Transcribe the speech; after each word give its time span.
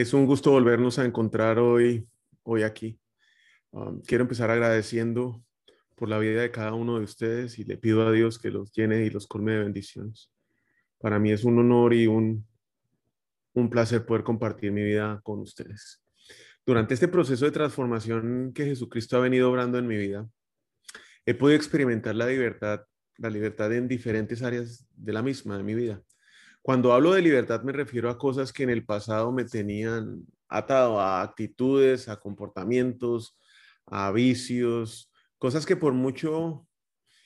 Es 0.00 0.14
un 0.14 0.24
gusto 0.24 0.50
volvernos 0.52 0.98
a 0.98 1.04
encontrar 1.04 1.58
hoy, 1.58 2.08
hoy 2.44 2.62
aquí. 2.62 2.98
Um, 3.72 4.00
quiero 4.00 4.22
empezar 4.22 4.50
agradeciendo 4.50 5.44
por 5.96 6.08
la 6.08 6.18
vida 6.18 6.40
de 6.40 6.50
cada 6.50 6.72
uno 6.72 6.96
de 6.96 7.04
ustedes 7.04 7.58
y 7.58 7.64
le 7.64 7.76
pido 7.76 8.06
a 8.06 8.10
Dios 8.10 8.38
que 8.38 8.50
los 8.50 8.72
llene 8.72 9.04
y 9.04 9.10
los 9.10 9.26
colme 9.26 9.52
de 9.52 9.58
bendiciones. 9.58 10.32
Para 10.98 11.18
mí 11.18 11.30
es 11.30 11.44
un 11.44 11.58
honor 11.58 11.92
y 11.92 12.06
un, 12.06 12.46
un 13.52 13.68
placer 13.68 14.06
poder 14.06 14.24
compartir 14.24 14.72
mi 14.72 14.82
vida 14.82 15.20
con 15.22 15.40
ustedes. 15.40 16.02
Durante 16.64 16.94
este 16.94 17.08
proceso 17.08 17.44
de 17.44 17.50
transformación 17.50 18.52
que 18.54 18.64
Jesucristo 18.64 19.18
ha 19.18 19.20
venido 19.20 19.50
obrando 19.50 19.76
en 19.76 19.86
mi 19.86 19.98
vida, 19.98 20.26
he 21.26 21.34
podido 21.34 21.58
experimentar 21.58 22.14
la 22.14 22.28
libertad, 22.28 22.86
la 23.18 23.28
libertad 23.28 23.70
en 23.74 23.88
diferentes 23.88 24.42
áreas 24.42 24.86
de 24.96 25.12
la 25.12 25.22
misma, 25.22 25.58
de 25.58 25.64
mi 25.64 25.74
vida. 25.74 26.02
Cuando 26.62 26.92
hablo 26.92 27.12
de 27.12 27.22
libertad 27.22 27.62
me 27.62 27.72
refiero 27.72 28.08
a 28.08 28.16
cosas 28.16 28.52
que 28.52 28.62
en 28.62 28.70
el 28.70 28.84
pasado 28.84 29.32
me 29.32 29.44
tenían 29.44 30.24
atado 30.48 31.00
a 31.00 31.22
actitudes, 31.22 32.08
a 32.08 32.20
comportamientos, 32.20 33.36
a 33.86 34.12
vicios, 34.12 35.10
cosas 35.38 35.66
que 35.66 35.76
por 35.76 35.92
mucho 35.92 36.68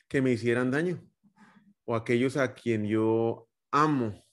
que 0.09 0.23
me 0.23 0.33
hicieran 0.33 0.71
daño 0.71 1.07
o 1.85 1.95
aquellos 1.95 2.39
a 2.39 2.55
quien 2.55 2.87
yo 2.87 3.49
amo, 3.71 4.25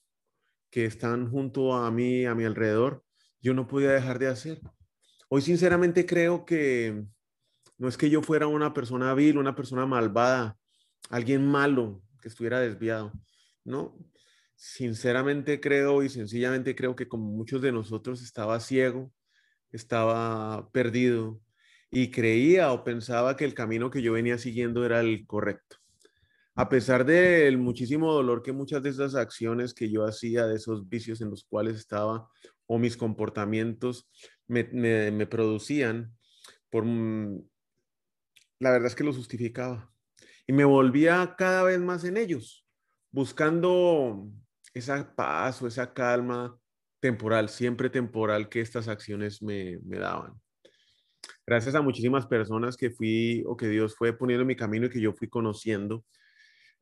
que 0.72 0.86
están 0.86 1.30
junto 1.30 1.74
a 1.74 1.92
mí, 1.92 2.26
a 2.26 2.34
mi 2.34 2.46
alrededor, 2.46 3.04
yo 3.42 3.54
no 3.54 3.68
podía 3.68 3.92
dejar 3.92 4.20
de 4.20 4.28
hacer. 4.28 4.62
Hoy 5.30 5.42
sinceramente 5.42 6.06
creo 6.06 6.46
que 6.46 7.06
no 7.78 7.88
es 7.90 7.98
que 7.98 8.10
yo 8.10 8.22
fuera 8.22 8.48
una 8.48 8.74
persona 8.74 9.14
vil, 9.14 9.38
una 9.38 9.56
persona 9.56 9.86
malvada, 9.86 10.58
alguien 11.10 11.46
malo 11.46 12.02
que 12.22 12.30
estuviera 12.30 12.60
desviado. 12.60 13.12
No, 13.66 13.98
sinceramente 14.64 15.60
creo 15.60 16.04
y 16.04 16.10
sencillamente 16.10 16.74
creo 16.74 16.96
que 16.96 17.10
como 17.10 17.26
muchos 17.26 17.62
de 17.62 17.74
nosotros 17.74 18.22
estaba 18.22 18.62
ciego, 18.62 19.12
estaba 19.74 20.72
perdido 20.72 21.42
y 21.92 22.12
creía 22.12 22.72
o 22.72 22.86
pensaba 22.86 23.36
que 23.36 23.44
el 23.44 23.54
camino 23.54 23.92
que 23.92 24.02
yo 24.02 24.14
venía 24.14 24.38
siguiendo 24.38 24.86
era 24.86 25.02
el 25.02 25.28
correcto. 25.28 25.76
A 26.56 26.70
pesar 26.70 27.04
del 27.04 27.58
muchísimo 27.58 28.14
dolor 28.14 28.42
que 28.42 28.54
muchas 28.54 28.82
de 28.82 28.92
esas 28.92 29.16
acciones 29.16 29.74
que 29.74 29.92
yo 29.92 30.06
hacía, 30.06 30.48
de 30.48 30.56
esos 30.56 30.88
vicios 30.88 31.20
en 31.20 31.30
los 31.30 31.44
cuales 31.44 31.76
estaba 31.76 32.30
o 32.66 32.80
mis 32.80 32.96
comportamientos 32.96 34.10
me, 34.48 34.64
me 34.64 35.28
producían, 35.28 36.16
por, 36.70 36.86
la 36.86 38.72
verdad 38.72 38.88
es 38.88 38.96
que 38.96 39.04
lo 39.04 39.14
justificaba. 39.14 39.92
Y 40.48 40.54
me 40.54 40.64
volvía 40.64 41.36
cada 41.38 41.64
vez 41.64 41.82
más 41.82 42.06
en 42.06 42.16
ellos, 42.16 42.66
buscando 43.12 44.32
esa 44.74 45.16
paz 45.16 45.62
o 45.62 45.68
esa 45.68 45.94
calma 45.94 46.58
temporal, 47.00 47.50
siempre 47.50 47.90
temporal 47.90 48.50
que 48.50 48.62
estas 48.62 48.88
acciones 48.88 49.42
me, 49.42 49.78
daban. 49.84 50.34
Gracias 51.46 51.76
a 51.76 51.82
muchísimas 51.82 52.26
personas 52.26 52.78
que 52.78 52.90
fui 52.90 53.44
o 53.46 53.58
que 53.58 53.68
Dios 53.68 53.96
fue 53.96 54.18
poniendo 54.18 54.42
en 54.42 54.48
mi 54.48 54.56
camino 54.56 54.86
y 54.86 54.90
que 54.90 55.02
yo 55.02 55.14
fui 55.14 55.28
conociendo, 55.28 56.06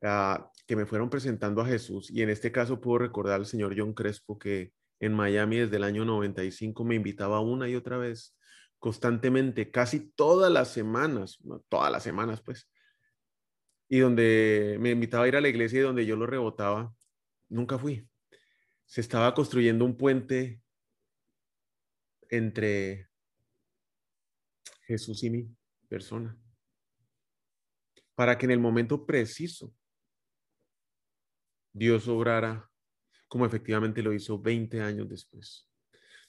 ah, 0.02 0.48
que 0.66 0.76
me 0.76 0.86
fueron 0.86 1.10
presentando 1.10 1.60
a 1.60 1.66
Jesús. 1.66 2.10
Y 2.10 2.22
en 2.22 2.30
este 2.30 2.52
caso 2.52 2.80
puedo 2.80 2.98
recordar 2.98 3.40
al 3.40 3.46
señor 3.46 3.74
John 3.76 3.94
Crespo 3.94 4.38
que 4.38 4.72
en 5.00 5.12
Miami 5.12 5.58
desde 5.58 5.76
el 5.76 5.84
año 5.84 6.04
95 6.04 6.84
me 6.84 6.94
invitaba 6.94 7.40
una 7.40 7.68
y 7.68 7.74
otra 7.74 7.98
vez, 7.98 8.36
constantemente, 8.78 9.72
casi 9.72 10.12
todas 10.14 10.52
las 10.52 10.68
semanas, 10.68 11.38
todas 11.68 11.90
las 11.90 12.04
semanas 12.04 12.40
pues, 12.42 12.70
y 13.88 13.98
donde 13.98 14.78
me 14.80 14.90
invitaba 14.90 15.24
a 15.24 15.28
ir 15.28 15.36
a 15.36 15.40
la 15.40 15.48
iglesia 15.48 15.80
y 15.80 15.82
donde 15.82 16.06
yo 16.06 16.14
lo 16.14 16.26
rebotaba 16.26 16.94
nunca 17.52 17.78
fui. 17.78 18.08
Se 18.86 19.00
estaba 19.00 19.34
construyendo 19.34 19.84
un 19.84 19.96
puente 19.96 20.60
entre 22.28 23.08
Jesús 24.86 25.22
y 25.22 25.30
mi 25.30 25.56
persona, 25.88 26.36
para 28.14 28.36
que 28.36 28.46
en 28.46 28.52
el 28.52 28.58
momento 28.58 29.06
preciso 29.06 29.74
Dios 31.72 32.08
obrara 32.08 32.68
como 33.28 33.46
efectivamente 33.46 34.02
lo 34.02 34.12
hizo 34.12 34.38
20 34.38 34.82
años 34.82 35.08
después. 35.08 35.66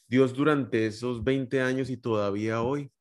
Dios 0.07 0.33
durante 0.33 0.85
esos 0.85 1.23
20 1.23 1.59
años 1.61 1.89
y 1.89 1.97
todavía 1.97 2.61
hoy 2.61 2.91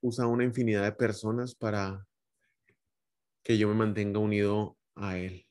usa 0.00 0.26
una 0.26 0.44
infinidad 0.44 0.84
de 0.84 0.92
personas 0.92 1.54
para 1.54 2.06
que 3.42 3.56
yo 3.56 3.68
me 3.68 3.74
mantenga 3.74 4.18
unido 4.18 4.76
a 4.94 5.16
Él. 5.16 5.47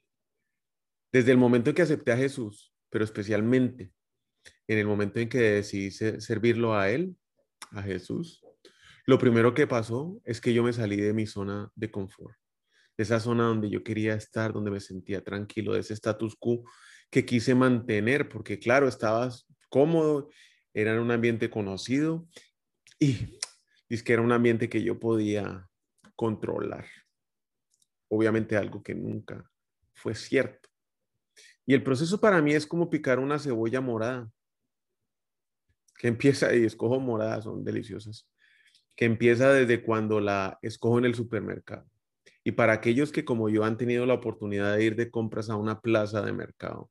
Desde 1.11 1.31
el 1.31 1.37
momento 1.37 1.69
en 1.69 1.75
que 1.75 1.81
acepté 1.81 2.11
a 2.11 2.17
Jesús, 2.17 2.73
pero 2.89 3.03
especialmente 3.03 3.91
en 4.67 4.77
el 4.77 4.87
momento 4.87 5.19
en 5.19 5.29
que 5.29 5.39
decidí 5.39 5.91
servirlo 5.91 6.75
a 6.75 6.89
Él, 6.89 7.15
a 7.71 7.81
Jesús, 7.81 8.43
lo 9.05 9.17
primero 9.17 9.53
que 9.53 9.67
pasó 9.67 10.19
es 10.25 10.41
que 10.41 10.53
yo 10.53 10.63
me 10.63 10.73
salí 10.73 10.97
de 10.97 11.13
mi 11.13 11.25
zona 11.25 11.71
de 11.75 11.89
confort, 11.89 12.35
de 12.97 13.03
esa 13.03 13.21
zona 13.21 13.45
donde 13.45 13.69
yo 13.69 13.83
quería 13.83 14.15
estar, 14.15 14.51
donde 14.51 14.71
me 14.71 14.81
sentía 14.81 15.23
tranquilo, 15.23 15.73
de 15.73 15.79
ese 15.79 15.93
status 15.93 16.35
quo 16.35 16.63
que 17.09 17.25
quise 17.25 17.55
mantener, 17.55 18.27
porque 18.27 18.59
claro, 18.59 18.87
estabas 18.87 19.47
cómodo, 19.69 20.29
era 20.73 20.93
en 20.93 20.99
un 20.99 21.11
ambiente 21.11 21.49
conocido 21.49 22.27
y 22.99 23.39
es 23.89 24.03
que 24.03 24.13
era 24.13 24.21
un 24.21 24.31
ambiente 24.31 24.69
que 24.69 24.83
yo 24.83 24.99
podía 24.99 25.69
controlar. 26.15 26.85
Obviamente 28.09 28.57
algo 28.57 28.83
que 28.83 28.93
nunca 28.93 29.49
fue 29.93 30.15
cierto. 30.15 30.66
Y 31.67 31.73
el 31.73 31.83
proceso 31.83 32.19
para 32.19 32.41
mí 32.41 32.53
es 32.53 32.65
como 32.65 32.89
picar 32.89 33.19
una 33.19 33.39
cebolla 33.39 33.81
morada, 33.81 34.31
que 35.97 36.07
empieza, 36.07 36.55
y 36.55 36.63
escojo 36.63 36.99
morada, 37.01 37.41
son 37.41 37.65
deliciosas, 37.65 38.25
que 38.95 39.03
empieza 39.03 39.51
desde 39.51 39.83
cuando 39.83 40.21
la 40.21 40.57
escojo 40.61 40.97
en 40.97 41.05
el 41.05 41.13
supermercado. 41.13 41.85
Y 42.45 42.53
para 42.53 42.71
aquellos 42.71 43.11
que 43.11 43.25
como 43.25 43.49
yo 43.49 43.65
han 43.65 43.75
tenido 43.75 44.05
la 44.05 44.13
oportunidad 44.13 44.77
de 44.77 44.85
ir 44.85 44.95
de 44.95 45.11
compras 45.11 45.49
a 45.49 45.57
una 45.57 45.81
plaza 45.81 46.21
de 46.21 46.31
mercado, 46.31 46.89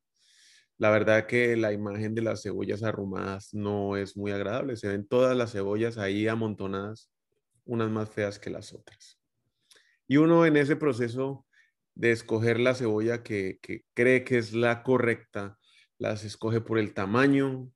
la 0.77 0.91
verdad 0.91 1.25
que 1.25 1.57
la 1.57 1.73
imagen 1.73 2.13
de 2.13 2.21
las 2.21 2.43
cebollas 2.43 2.83
arrumadas 2.83 3.55
no 3.55 3.97
es 3.97 4.15
muy 4.15 4.31
agradable. 4.31 4.75
Se 4.75 4.89
ven 4.89 5.07
todas 5.07 5.35
las 5.35 5.53
cebollas 5.53 5.97
ahí 5.97 6.27
amontonadas, 6.27 7.09
unas 7.65 7.89
más 7.89 8.11
feas 8.11 8.37
que 8.37 8.51
las 8.51 8.73
otras. 8.73 9.19
Y 10.07 10.17
uno 10.17 10.45
en 10.45 10.55
ese 10.55 10.75
proceso 10.75 11.46
de 11.97 12.11
escoger 12.11 12.59
la 12.59 12.75
cebolla 12.75 13.23
que, 13.23 13.59
cree 13.95 14.23
que 14.23 14.37
es 14.37 14.53
la 14.53 14.83
correcta, 14.83 15.57
las 15.97 16.23
escoge 16.23 16.61
por 16.61 16.77
el 16.77 16.93
tamaño, 16.93 17.71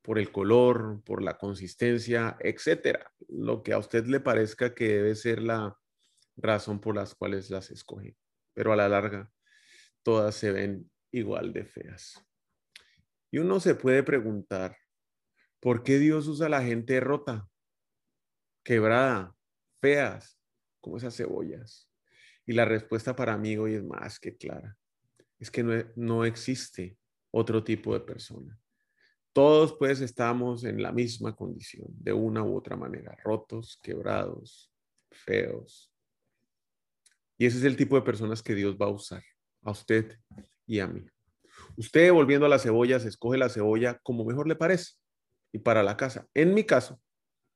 por 0.00 0.18
el 0.18 0.32
color, 0.32 1.02
por 1.04 1.22
la 1.22 1.36
consistencia, 1.36 2.38
etcétera. 2.40 3.12
Lo 3.28 3.62
que 3.62 3.74
a 3.74 3.78
usted 3.78 4.06
le 4.06 4.20
parezca 4.20 4.74
que 4.74 4.88
debe 4.88 5.14
ser 5.14 5.42
la 5.42 5.78
razón 6.36 6.80
por 6.80 6.96
las 6.96 7.14
cuales 7.14 7.50
las 7.50 7.70
escoge. 7.70 8.16
Pero 8.54 8.72
a 8.72 8.76
la 8.76 8.88
larga, 8.88 9.30
todas 10.02 10.34
se 10.34 10.50
ven 10.50 10.90
igual 11.12 11.52
de 11.52 11.66
feas. 11.66 12.26
Y 13.30 13.36
uno 13.36 13.60
se 13.60 13.74
puede 13.74 14.02
preguntar, 14.02 14.78
¿por 15.60 15.82
qué 15.82 15.98
Dios 15.98 16.26
usa 16.26 16.46
a 16.46 16.50
la 16.50 16.62
gente 16.62 17.00
rota, 17.00 17.46
quebrada, 18.64 19.36
feas, 19.82 20.40
como 20.80 20.96
esas 20.96 21.14
cebollas? 21.14 21.87
Y 22.48 22.54
la 22.54 22.64
respuesta 22.64 23.14
para 23.14 23.36
mí 23.36 23.58
hoy 23.58 23.74
es 23.74 23.84
más 23.84 24.18
que 24.18 24.34
clara. 24.34 24.74
Es 25.38 25.50
que 25.50 25.62
no, 25.62 25.74
no 25.96 26.24
existe 26.24 26.96
otro 27.30 27.62
tipo 27.62 27.92
de 27.92 28.00
persona. 28.00 28.58
Todos 29.34 29.74
pues 29.78 30.00
estamos 30.00 30.64
en 30.64 30.82
la 30.82 30.90
misma 30.90 31.36
condición, 31.36 31.88
de 31.90 32.14
una 32.14 32.42
u 32.42 32.56
otra 32.56 32.74
manera, 32.74 33.14
rotos, 33.22 33.78
quebrados, 33.82 34.72
feos. 35.10 35.92
Y 37.36 37.44
ese 37.44 37.58
es 37.58 37.64
el 37.64 37.76
tipo 37.76 37.96
de 37.96 38.02
personas 38.02 38.42
que 38.42 38.54
Dios 38.54 38.78
va 38.80 38.86
a 38.86 38.92
usar, 38.92 39.22
a 39.62 39.70
usted 39.70 40.18
y 40.66 40.80
a 40.80 40.86
mí. 40.86 41.04
Usted, 41.76 42.10
volviendo 42.14 42.46
a 42.46 42.48
las 42.48 42.62
cebollas, 42.62 43.04
escoge 43.04 43.36
la 43.36 43.50
cebolla 43.50 44.00
como 44.02 44.24
mejor 44.24 44.48
le 44.48 44.56
parece. 44.56 44.94
Y 45.52 45.58
para 45.58 45.82
la 45.82 45.98
casa, 45.98 46.26
en 46.32 46.54
mi 46.54 46.64
caso, 46.64 46.98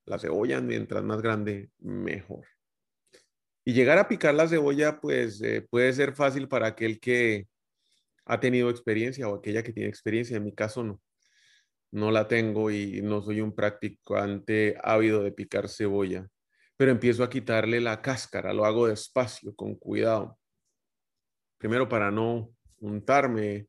la 0.04 0.18
cebolla 0.18 0.60
mientras 0.60 1.02
más 1.02 1.22
grande, 1.22 1.70
mejor. 1.78 2.44
Y 3.64 3.74
llegar 3.74 3.98
a 3.98 4.08
picar 4.08 4.34
la 4.34 4.48
cebolla, 4.48 5.00
pues 5.00 5.40
eh, 5.42 5.66
puede 5.70 5.92
ser 5.92 6.14
fácil 6.14 6.48
para 6.48 6.66
aquel 6.68 6.98
que 6.98 7.46
ha 8.24 8.40
tenido 8.40 8.70
experiencia 8.70 9.28
o 9.28 9.36
aquella 9.36 9.62
que 9.62 9.72
tiene 9.72 9.88
experiencia. 9.88 10.36
En 10.36 10.44
mi 10.44 10.54
caso 10.54 10.82
no. 10.82 11.00
No 11.92 12.10
la 12.10 12.26
tengo 12.26 12.70
y 12.70 13.02
no 13.02 13.22
soy 13.22 13.40
un 13.40 13.54
practicante 13.54 14.76
ávido 14.82 15.22
de 15.22 15.32
picar 15.32 15.68
cebolla. 15.68 16.26
Pero 16.76 16.90
empiezo 16.90 17.22
a 17.22 17.30
quitarle 17.30 17.80
la 17.80 18.00
cáscara, 18.02 18.52
lo 18.54 18.64
hago 18.64 18.88
despacio, 18.88 19.54
con 19.54 19.76
cuidado. 19.76 20.38
Primero 21.58 21.88
para 21.88 22.10
no 22.10 22.50
untarme 22.80 23.68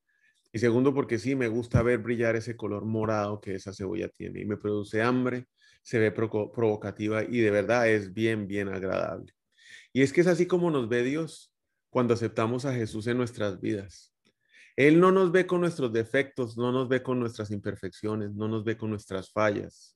y 0.51 0.59
segundo 0.59 0.93
porque 0.93 1.19
sí 1.19 1.35
me 1.35 1.47
gusta 1.47 1.83
ver 1.83 1.99
brillar 1.99 2.35
ese 2.35 2.55
color 2.55 2.85
morado 2.85 3.41
que 3.41 3.55
esa 3.55 3.73
cebolla 3.73 4.07
tiene 4.09 4.41
y 4.41 4.45
me 4.45 4.57
produce 4.57 5.01
hambre, 5.01 5.47
se 5.83 5.99
ve 5.99 6.11
provocativa 6.11 7.23
y 7.23 7.39
de 7.39 7.51
verdad 7.51 7.89
es 7.89 8.13
bien, 8.13 8.47
bien 8.47 8.69
agradable. 8.69 9.33
Y 9.93 10.01
es 10.01 10.11
que 10.11 10.21
es 10.21 10.27
así 10.27 10.47
como 10.47 10.71
nos 10.71 10.89
ve 10.89 11.03
Dios 11.03 11.53
cuando 11.91 12.15
aceptamos 12.15 12.65
a 12.65 12.73
Jesús 12.73 13.05
en 13.05 13.17
nuestras 13.17 13.61
vidas. 13.61 14.11
Él 14.75 14.99
no 14.99 15.11
nos 15.11 15.31
ve 15.31 15.45
con 15.45 15.61
nuestros 15.61 15.93
defectos, 15.93 16.57
no 16.57 16.71
nos 16.71 16.89
ve 16.89 17.03
con 17.03 17.19
nuestras 17.19 17.51
imperfecciones, 17.51 18.33
no 18.33 18.47
nos 18.47 18.63
ve 18.63 18.75
con 18.75 18.89
nuestras 18.89 19.31
fallas, 19.31 19.95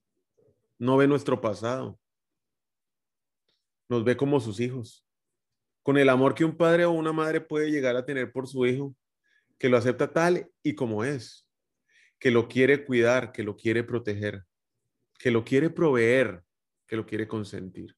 no 0.78 0.98
ve 0.98 1.08
nuestro 1.08 1.42
pasado. 1.42 2.00
Nos 3.90 4.04
ve 4.04 4.16
como 4.16 4.40
sus 4.40 4.60
hijos, 4.60 5.04
con 5.82 5.98
el 5.98 6.10
amor 6.10 6.36
que 6.36 6.46
un 6.46 6.56
padre 6.56 6.86
o 6.86 6.92
una 6.92 7.14
madre 7.14 7.42
puede 7.42 7.72
llegar 7.72 7.96
a 7.96 8.06
tener 8.06 8.32
por 8.32 8.48
su 8.48 8.68
hijo, 8.68 8.96
que 9.58 9.70
lo 9.70 9.78
acepta 9.78 10.12
tal 10.12 10.52
y 10.62 10.76
como 10.76 11.04
es, 11.04 11.50
que 12.20 12.30
lo 12.30 12.48
quiere 12.48 12.86
cuidar, 12.86 13.32
que 13.32 13.42
lo 13.42 13.56
quiere 13.56 13.84
proteger, 13.84 14.44
que 15.18 15.32
lo 15.32 15.44
quiere 15.44 15.72
proveer, 15.72 16.44
que 16.86 16.98
lo 16.98 17.06
quiere 17.08 17.28
consentir 17.28 17.98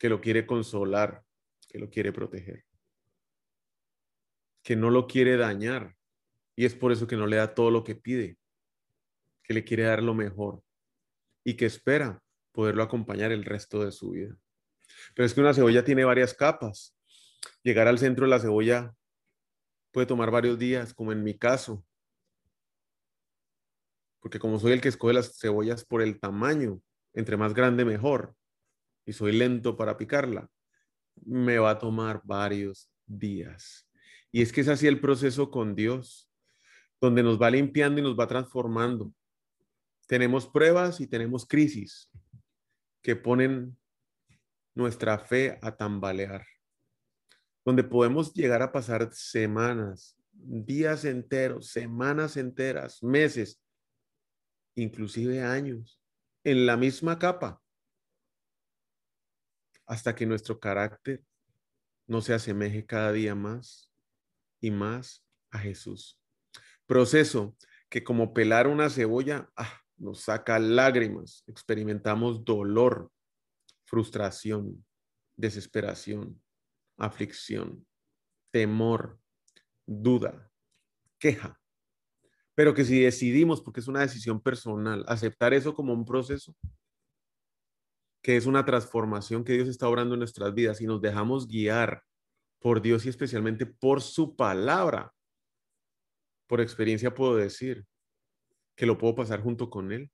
que 0.00 0.08
lo 0.08 0.22
quiere 0.22 0.46
consolar, 0.46 1.22
que 1.68 1.78
lo 1.78 1.90
quiere 1.90 2.10
proteger, 2.10 2.64
que 4.62 4.74
no 4.74 4.88
lo 4.88 5.06
quiere 5.06 5.36
dañar. 5.36 5.94
Y 6.56 6.64
es 6.64 6.74
por 6.74 6.90
eso 6.90 7.06
que 7.06 7.16
no 7.16 7.26
le 7.26 7.36
da 7.36 7.54
todo 7.54 7.70
lo 7.70 7.84
que 7.84 7.94
pide, 7.96 8.38
que 9.42 9.52
le 9.52 9.62
quiere 9.62 9.82
dar 9.82 10.02
lo 10.02 10.14
mejor 10.14 10.64
y 11.44 11.54
que 11.54 11.66
espera 11.66 12.22
poderlo 12.50 12.82
acompañar 12.82 13.30
el 13.30 13.44
resto 13.44 13.84
de 13.84 13.92
su 13.92 14.12
vida. 14.12 14.34
Pero 15.14 15.26
es 15.26 15.34
que 15.34 15.42
una 15.42 15.52
cebolla 15.52 15.84
tiene 15.84 16.04
varias 16.04 16.32
capas. 16.32 16.96
Llegar 17.62 17.86
al 17.86 17.98
centro 17.98 18.24
de 18.24 18.30
la 18.30 18.40
cebolla 18.40 18.94
puede 19.92 20.06
tomar 20.06 20.30
varios 20.30 20.58
días, 20.58 20.94
como 20.94 21.12
en 21.12 21.22
mi 21.22 21.36
caso. 21.36 21.84
Porque 24.18 24.38
como 24.38 24.58
soy 24.58 24.72
el 24.72 24.80
que 24.80 24.88
escoge 24.88 25.12
las 25.12 25.38
cebollas 25.38 25.84
por 25.84 26.00
el 26.00 26.18
tamaño, 26.18 26.80
entre 27.12 27.36
más 27.36 27.52
grande 27.52 27.84
mejor 27.84 28.34
y 29.04 29.12
soy 29.12 29.32
lento 29.32 29.76
para 29.76 29.96
picarla, 29.96 30.48
me 31.24 31.58
va 31.58 31.70
a 31.70 31.78
tomar 31.78 32.20
varios 32.24 32.90
días. 33.06 33.88
Y 34.32 34.42
es 34.42 34.52
que 34.52 34.60
es 34.60 34.68
así 34.68 34.86
el 34.86 35.00
proceso 35.00 35.50
con 35.50 35.74
Dios, 35.74 36.30
donde 37.00 37.22
nos 37.22 37.40
va 37.40 37.50
limpiando 37.50 38.00
y 38.00 38.02
nos 38.02 38.18
va 38.18 38.26
transformando. 38.26 39.12
Tenemos 40.06 40.46
pruebas 40.46 41.00
y 41.00 41.06
tenemos 41.06 41.46
crisis 41.46 42.10
que 43.02 43.16
ponen 43.16 43.76
nuestra 44.74 45.18
fe 45.18 45.58
a 45.62 45.76
tambalear, 45.76 46.46
donde 47.64 47.84
podemos 47.84 48.32
llegar 48.34 48.62
a 48.62 48.72
pasar 48.72 49.10
semanas, 49.12 50.16
días 50.32 51.04
enteros, 51.04 51.68
semanas 51.68 52.36
enteras, 52.36 53.02
meses, 53.02 53.60
inclusive 54.74 55.42
años, 55.42 56.00
en 56.44 56.66
la 56.66 56.76
misma 56.76 57.18
capa, 57.18 57.60
hasta 59.90 60.14
que 60.14 60.24
nuestro 60.24 60.60
carácter 60.60 61.20
no 62.06 62.20
se 62.20 62.32
asemeje 62.32 62.86
cada 62.86 63.10
día 63.10 63.34
más 63.34 63.92
y 64.60 64.70
más 64.70 65.26
a 65.50 65.58
Jesús. 65.58 66.16
Proceso 66.86 67.56
que 67.88 68.04
como 68.04 68.32
pelar 68.32 68.68
una 68.68 68.88
cebolla 68.88 69.50
ah, 69.56 69.80
nos 69.96 70.20
saca 70.20 70.60
lágrimas, 70.60 71.42
experimentamos 71.48 72.44
dolor, 72.44 73.10
frustración, 73.84 74.86
desesperación, 75.36 76.40
aflicción, 76.96 77.84
temor, 78.52 79.18
duda, 79.86 80.52
queja. 81.18 81.60
Pero 82.54 82.74
que 82.74 82.84
si 82.84 83.00
decidimos, 83.00 83.60
porque 83.60 83.80
es 83.80 83.88
una 83.88 84.02
decisión 84.02 84.40
personal, 84.40 85.04
aceptar 85.08 85.52
eso 85.52 85.74
como 85.74 85.92
un 85.92 86.04
proceso, 86.04 86.54
que 88.22 88.36
es 88.36 88.46
una 88.46 88.64
transformación 88.64 89.44
que 89.44 89.54
Dios 89.54 89.68
está 89.68 89.88
obrando 89.88 90.14
en 90.14 90.20
nuestras 90.20 90.52
vidas 90.54 90.80
y 90.80 90.86
nos 90.86 91.00
dejamos 91.00 91.48
guiar 91.48 92.02
por 92.58 92.82
Dios 92.82 93.06
y 93.06 93.08
especialmente 93.08 93.66
por 93.66 94.02
su 94.02 94.36
palabra. 94.36 95.14
Por 96.46 96.60
experiencia 96.60 97.14
puedo 97.14 97.36
decir 97.36 97.86
que 98.76 98.86
lo 98.86 98.98
puedo 98.98 99.14
pasar 99.14 99.42
junto 99.42 99.70
con 99.70 99.92
Él, 99.92 100.10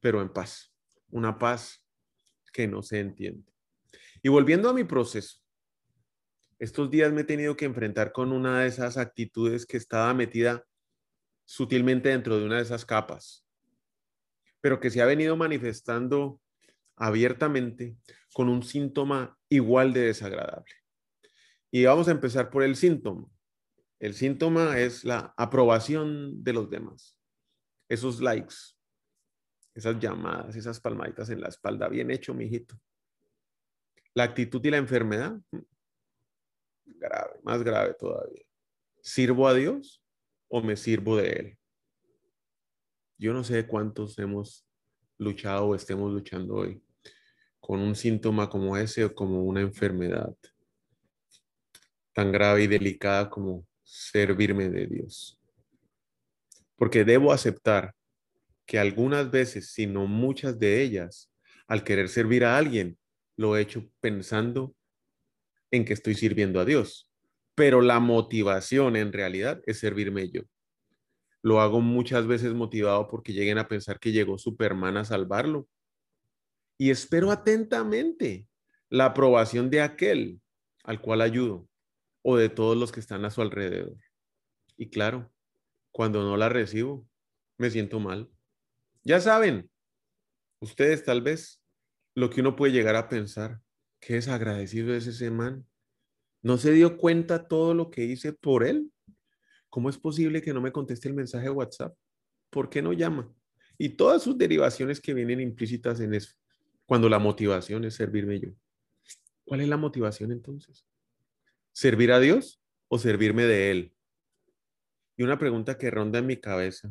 pero 0.00 0.20
en 0.20 0.32
paz, 0.32 0.74
una 1.10 1.38
paz 1.38 1.84
que 2.52 2.66
no 2.66 2.82
se 2.82 3.00
entiende. 3.00 3.52
Y 4.22 4.28
volviendo 4.28 4.68
a 4.68 4.74
mi 4.74 4.84
proceso, 4.84 5.38
estos 6.58 6.90
días 6.90 7.12
me 7.12 7.20
he 7.20 7.24
tenido 7.24 7.56
que 7.56 7.66
enfrentar 7.66 8.12
con 8.12 8.32
una 8.32 8.60
de 8.60 8.66
esas 8.66 8.96
actitudes 8.96 9.64
que 9.64 9.76
estaba 9.76 10.12
metida 10.12 10.64
sutilmente 11.44 12.08
dentro 12.08 12.38
de 12.38 12.46
una 12.46 12.56
de 12.56 12.62
esas 12.62 12.84
capas, 12.84 13.46
pero 14.60 14.80
que 14.80 14.90
se 14.90 15.00
ha 15.00 15.06
venido 15.06 15.36
manifestando 15.36 16.40
abiertamente 16.98 17.96
con 18.32 18.48
un 18.48 18.62
síntoma 18.62 19.38
igual 19.48 19.92
de 19.92 20.02
desagradable. 20.02 20.72
Y 21.70 21.84
vamos 21.84 22.08
a 22.08 22.12
empezar 22.12 22.50
por 22.50 22.62
el 22.62 22.76
síntoma. 22.76 23.28
El 23.98 24.14
síntoma 24.14 24.78
es 24.78 25.04
la 25.04 25.34
aprobación 25.36 26.42
de 26.42 26.52
los 26.52 26.70
demás. 26.70 27.18
Esos 27.88 28.20
likes, 28.20 28.54
esas 29.74 29.98
llamadas, 29.98 30.56
esas 30.56 30.80
palmaditas 30.80 31.30
en 31.30 31.40
la 31.40 31.48
espalda. 31.48 31.88
Bien 31.88 32.10
hecho, 32.10 32.32
mijito. 32.32 32.78
La 34.14 34.24
actitud 34.24 34.64
y 34.64 34.70
la 34.70 34.76
enfermedad, 34.76 35.38
grave, 36.84 37.40
más 37.42 37.62
grave 37.62 37.94
todavía. 37.94 38.44
¿Sirvo 39.00 39.48
a 39.48 39.54
Dios 39.54 40.02
o 40.48 40.62
me 40.62 40.76
sirvo 40.76 41.16
de 41.16 41.30
Él? 41.30 41.58
Yo 43.18 43.32
no 43.32 43.42
sé 43.42 43.66
cuántos 43.66 44.18
hemos 44.18 44.66
luchado 45.18 45.66
o 45.66 45.74
estemos 45.74 46.12
luchando 46.12 46.54
hoy 46.54 46.82
con 47.60 47.80
un 47.80 47.94
síntoma 47.94 48.48
como 48.48 48.76
ese 48.76 49.04
o 49.04 49.14
como 49.14 49.42
una 49.44 49.60
enfermedad 49.60 50.34
tan 52.12 52.32
grave 52.32 52.64
y 52.64 52.66
delicada 52.66 53.30
como 53.30 53.66
servirme 53.84 54.68
de 54.68 54.86
Dios. 54.86 55.38
Porque 56.76 57.04
debo 57.04 57.32
aceptar 57.32 57.94
que 58.66 58.78
algunas 58.78 59.30
veces, 59.30 59.70
si 59.72 59.86
no 59.86 60.06
muchas 60.06 60.58
de 60.58 60.82
ellas, 60.82 61.32
al 61.66 61.84
querer 61.84 62.08
servir 62.08 62.44
a 62.44 62.56
alguien, 62.56 62.98
lo 63.36 63.56
he 63.56 63.62
hecho 63.62 63.88
pensando 64.00 64.74
en 65.70 65.84
que 65.84 65.92
estoy 65.92 66.14
sirviendo 66.14 66.60
a 66.60 66.64
Dios. 66.64 67.10
Pero 67.54 67.80
la 67.80 68.00
motivación 68.00 68.96
en 68.96 69.12
realidad 69.12 69.60
es 69.66 69.78
servirme 69.78 70.28
yo. 70.30 70.42
Lo 71.40 71.60
hago 71.60 71.80
muchas 71.80 72.26
veces 72.26 72.52
motivado 72.52 73.06
porque 73.08 73.32
lleguen 73.32 73.58
a 73.58 73.68
pensar 73.68 74.00
que 74.00 74.12
llegó 74.12 74.38
Superman 74.38 74.96
a 74.96 75.04
salvarlo 75.04 75.68
y 76.78 76.90
espero 76.90 77.32
atentamente 77.32 78.48
la 78.88 79.06
aprobación 79.06 79.68
de 79.68 79.82
aquel 79.82 80.40
al 80.84 81.00
cual 81.02 81.20
ayudo 81.20 81.68
o 82.22 82.36
de 82.36 82.48
todos 82.48 82.76
los 82.76 82.92
que 82.92 83.00
están 83.00 83.24
a 83.24 83.30
su 83.30 83.42
alrededor. 83.42 83.98
Y 84.76 84.88
claro, 84.88 85.30
cuando 85.90 86.22
no 86.22 86.36
la 86.36 86.48
recibo, 86.48 87.06
me 87.58 87.70
siento 87.70 87.98
mal. 87.98 88.30
Ya 89.02 89.20
saben, 89.20 89.68
ustedes 90.60 91.04
tal 91.04 91.20
vez, 91.20 91.60
lo 92.14 92.30
que 92.30 92.40
uno 92.40 92.54
puede 92.54 92.72
llegar 92.72 92.94
a 92.94 93.08
pensar, 93.08 93.60
que 94.00 94.16
es 94.16 94.28
agradecido 94.28 94.94
es 94.94 95.06
ese 95.06 95.30
man. 95.30 95.66
¿No 96.42 96.56
se 96.56 96.70
dio 96.72 96.96
cuenta 96.96 97.48
todo 97.48 97.74
lo 97.74 97.90
que 97.90 98.04
hice 98.04 98.32
por 98.32 98.64
él? 98.64 98.92
¿Cómo 99.68 99.90
es 99.90 99.98
posible 99.98 100.40
que 100.40 100.54
no 100.54 100.60
me 100.60 100.72
conteste 100.72 101.08
el 101.08 101.14
mensaje 101.14 101.44
de 101.44 101.50
WhatsApp? 101.50 101.96
¿Por 102.50 102.70
qué 102.70 102.80
no 102.80 102.92
llama? 102.92 103.34
Y 103.76 103.90
todas 103.90 104.22
sus 104.22 104.38
derivaciones 104.38 105.00
que 105.00 105.14
vienen 105.14 105.40
implícitas 105.40 106.00
en 106.00 106.14
eso 106.14 106.38
cuando 106.88 107.10
la 107.10 107.18
motivación 107.18 107.84
es 107.84 107.96
servirme 107.96 108.40
yo. 108.40 108.48
¿Cuál 109.44 109.60
es 109.60 109.68
la 109.68 109.76
motivación 109.76 110.32
entonces? 110.32 110.86
¿Servir 111.70 112.12
a 112.12 112.18
Dios 112.18 112.62
o 112.88 112.98
servirme 112.98 113.44
de 113.44 113.70
Él? 113.70 113.94
Y 115.14 115.22
una 115.22 115.38
pregunta 115.38 115.76
que 115.76 115.90
ronda 115.90 116.18
en 116.18 116.26
mi 116.26 116.38
cabeza, 116.38 116.90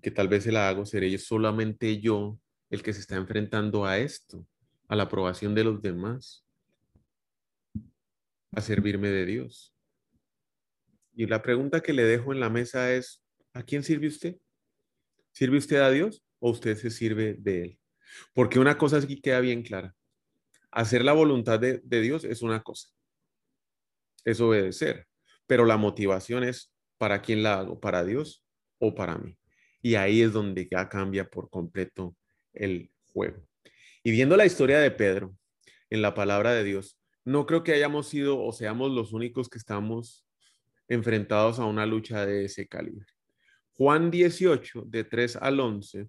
que 0.00 0.12
tal 0.12 0.28
vez 0.28 0.44
se 0.44 0.52
la 0.52 0.68
hago, 0.68 0.86
¿seré 0.86 1.18
solamente 1.18 2.00
yo 2.00 2.38
el 2.70 2.84
que 2.84 2.92
se 2.92 3.00
está 3.00 3.16
enfrentando 3.16 3.84
a 3.84 3.98
esto, 3.98 4.46
a 4.86 4.94
la 4.94 5.02
aprobación 5.02 5.56
de 5.56 5.64
los 5.64 5.82
demás, 5.82 6.46
a 8.52 8.60
servirme 8.60 9.08
de 9.08 9.26
Dios? 9.26 9.74
Y 11.16 11.26
la 11.26 11.42
pregunta 11.42 11.80
que 11.80 11.92
le 11.92 12.04
dejo 12.04 12.32
en 12.32 12.38
la 12.38 12.48
mesa 12.48 12.94
es, 12.94 13.24
¿a 13.52 13.64
quién 13.64 13.82
sirve 13.82 14.06
usted? 14.06 14.36
¿Sirve 15.32 15.58
usted 15.58 15.78
a 15.78 15.90
Dios 15.90 16.24
o 16.38 16.50
usted 16.50 16.76
se 16.76 16.90
sirve 16.90 17.34
de 17.34 17.62
Él? 17.64 17.78
Porque 18.34 18.58
una 18.58 18.78
cosa 18.78 19.00
sí 19.00 19.20
queda 19.20 19.40
bien 19.40 19.62
clara. 19.62 19.94
Hacer 20.70 21.04
la 21.04 21.12
voluntad 21.12 21.58
de, 21.58 21.80
de 21.84 22.00
Dios 22.00 22.24
es 22.24 22.42
una 22.42 22.62
cosa, 22.62 22.88
es 24.24 24.40
obedecer, 24.40 25.06
pero 25.46 25.64
la 25.64 25.76
motivación 25.76 26.44
es 26.44 26.72
para 26.98 27.22
quién 27.22 27.42
la 27.42 27.60
hago, 27.60 27.80
para 27.80 28.04
Dios 28.04 28.44
o 28.78 28.94
para 28.94 29.16
mí. 29.16 29.38
Y 29.82 29.94
ahí 29.94 30.22
es 30.22 30.32
donde 30.32 30.68
ya 30.70 30.88
cambia 30.88 31.28
por 31.28 31.48
completo 31.48 32.16
el 32.52 32.90
juego. 33.12 33.46
Y 34.02 34.10
viendo 34.10 34.36
la 34.36 34.46
historia 34.46 34.78
de 34.78 34.90
Pedro 34.90 35.36
en 35.90 36.02
la 36.02 36.14
palabra 36.14 36.52
de 36.52 36.64
Dios, 36.64 37.00
no 37.24 37.46
creo 37.46 37.62
que 37.62 37.72
hayamos 37.72 38.08
sido 38.08 38.40
o 38.40 38.52
seamos 38.52 38.92
los 38.92 39.12
únicos 39.12 39.48
que 39.48 39.58
estamos 39.58 40.24
enfrentados 40.88 41.58
a 41.58 41.64
una 41.64 41.86
lucha 41.86 42.24
de 42.24 42.44
ese 42.44 42.68
calibre. 42.68 43.06
Juan 43.72 44.10
18, 44.10 44.84
de 44.86 45.04
3 45.04 45.36
al 45.36 45.60
11, 45.60 46.08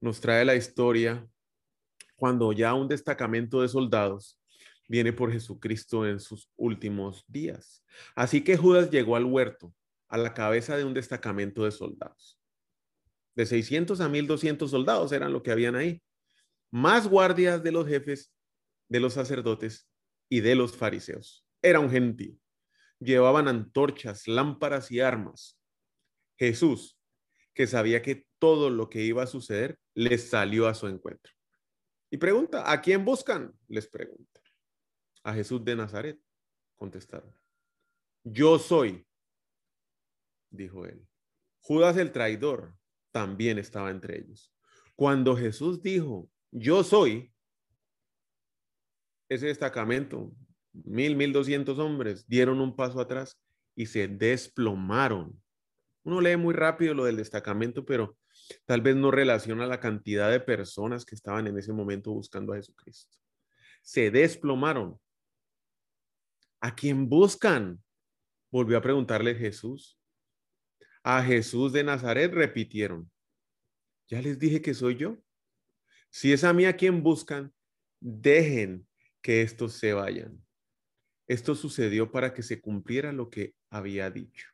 nos 0.00 0.20
trae 0.20 0.44
la 0.44 0.54
historia 0.54 1.26
cuando 2.16 2.52
ya 2.52 2.74
un 2.74 2.88
destacamento 2.88 3.62
de 3.62 3.68
soldados 3.68 4.40
viene 4.88 5.12
por 5.12 5.32
Jesucristo 5.32 6.06
en 6.06 6.20
sus 6.20 6.50
últimos 6.56 7.24
días. 7.26 7.84
Así 8.14 8.42
que 8.42 8.56
Judas 8.56 8.90
llegó 8.90 9.16
al 9.16 9.24
huerto 9.24 9.74
a 10.08 10.16
la 10.16 10.32
cabeza 10.34 10.76
de 10.76 10.84
un 10.84 10.94
destacamento 10.94 11.64
de 11.64 11.72
soldados. 11.72 12.40
De 13.34 13.44
600 13.44 14.00
a 14.00 14.08
1200 14.08 14.70
soldados 14.70 15.12
eran 15.12 15.32
lo 15.32 15.42
que 15.42 15.50
habían 15.50 15.76
ahí. 15.76 16.02
Más 16.70 17.08
guardias 17.08 17.62
de 17.62 17.72
los 17.72 17.86
jefes, 17.86 18.32
de 18.88 19.00
los 19.00 19.14
sacerdotes 19.14 19.88
y 20.28 20.40
de 20.40 20.54
los 20.54 20.76
fariseos. 20.76 21.44
Era 21.60 21.80
un 21.80 21.90
gentío. 21.90 22.36
Llevaban 22.98 23.48
antorchas, 23.48 24.26
lámparas 24.26 24.90
y 24.90 25.00
armas. 25.00 25.58
Jesús, 26.38 26.98
que 27.52 27.66
sabía 27.66 28.02
que 28.02 28.26
todo 28.38 28.70
lo 28.70 28.88
que 28.88 29.02
iba 29.02 29.22
a 29.22 29.26
suceder, 29.26 29.78
les 29.96 30.28
salió 30.28 30.68
a 30.68 30.74
su 30.74 30.86
encuentro. 30.86 31.32
Y 32.10 32.18
pregunta, 32.18 32.70
¿a 32.70 32.80
quién 32.80 33.04
buscan? 33.04 33.52
Les 33.66 33.88
pregunta. 33.88 34.40
A 35.24 35.32
Jesús 35.32 35.64
de 35.64 35.74
Nazaret, 35.74 36.20
contestaron. 36.76 37.34
Yo 38.22 38.58
soy, 38.58 39.06
dijo 40.50 40.84
él. 40.84 41.04
Judas 41.60 41.96
el 41.96 42.12
traidor 42.12 42.76
también 43.10 43.58
estaba 43.58 43.90
entre 43.90 44.18
ellos. 44.18 44.52
Cuando 44.94 45.34
Jesús 45.34 45.82
dijo, 45.82 46.30
yo 46.50 46.84
soy, 46.84 47.32
ese 49.28 49.46
destacamento, 49.46 50.30
mil, 50.72 51.16
mil 51.16 51.32
doscientos 51.32 51.78
hombres, 51.78 52.28
dieron 52.28 52.60
un 52.60 52.76
paso 52.76 53.00
atrás 53.00 53.40
y 53.74 53.86
se 53.86 54.08
desplomaron. 54.08 55.42
Uno 56.04 56.20
lee 56.20 56.36
muy 56.36 56.54
rápido 56.54 56.94
lo 56.94 57.04
del 57.04 57.16
destacamento, 57.16 57.84
pero 57.84 58.16
tal 58.64 58.80
vez 58.80 58.96
no 58.96 59.10
relaciona 59.10 59.66
la 59.66 59.80
cantidad 59.80 60.30
de 60.30 60.40
personas 60.40 61.04
que 61.04 61.14
estaban 61.14 61.46
en 61.46 61.58
ese 61.58 61.72
momento 61.72 62.12
buscando 62.12 62.52
a 62.52 62.56
Jesucristo. 62.56 63.18
Se 63.82 64.10
desplomaron. 64.10 65.00
¿A 66.60 66.74
quién 66.74 67.08
buscan? 67.08 67.82
Volvió 68.50 68.78
a 68.78 68.82
preguntarle 68.82 69.34
Jesús. 69.34 69.98
A 71.02 71.22
Jesús 71.22 71.72
de 71.72 71.84
Nazaret 71.84 72.32
repitieron. 72.32 73.10
Ya 74.08 74.20
les 74.22 74.38
dije 74.38 74.62
que 74.62 74.74
soy 74.74 74.96
yo. 74.96 75.18
Si 76.10 76.32
es 76.32 76.44
a 76.44 76.52
mí 76.52 76.64
a 76.64 76.76
quien 76.76 77.02
buscan, 77.02 77.52
dejen 78.00 78.86
que 79.20 79.42
estos 79.42 79.74
se 79.74 79.92
vayan. 79.92 80.44
Esto 81.28 81.54
sucedió 81.54 82.10
para 82.10 82.32
que 82.32 82.42
se 82.42 82.60
cumpliera 82.60 83.12
lo 83.12 83.30
que 83.30 83.54
había 83.70 84.10
dicho. 84.10 84.48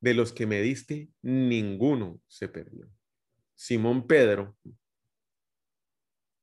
De 0.00 0.14
los 0.14 0.32
que 0.32 0.46
me 0.46 0.62
diste, 0.62 1.10
ninguno 1.20 2.20
se 2.26 2.48
perdió. 2.48 2.88
Simón 3.60 4.06
Pedro 4.06 4.56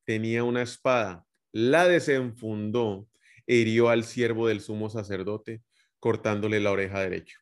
tenía 0.05 0.43
una 0.43 0.61
espada, 0.61 1.25
la 1.51 1.87
desenfundó, 1.87 3.09
e 3.47 3.55
hirió 3.55 3.89
al 3.89 4.03
siervo 4.03 4.47
del 4.47 4.61
sumo 4.61 4.91
sacerdote, 4.91 5.63
cortándole 5.99 6.59
la 6.59 6.71
oreja 6.71 7.01
derecha. 7.01 7.39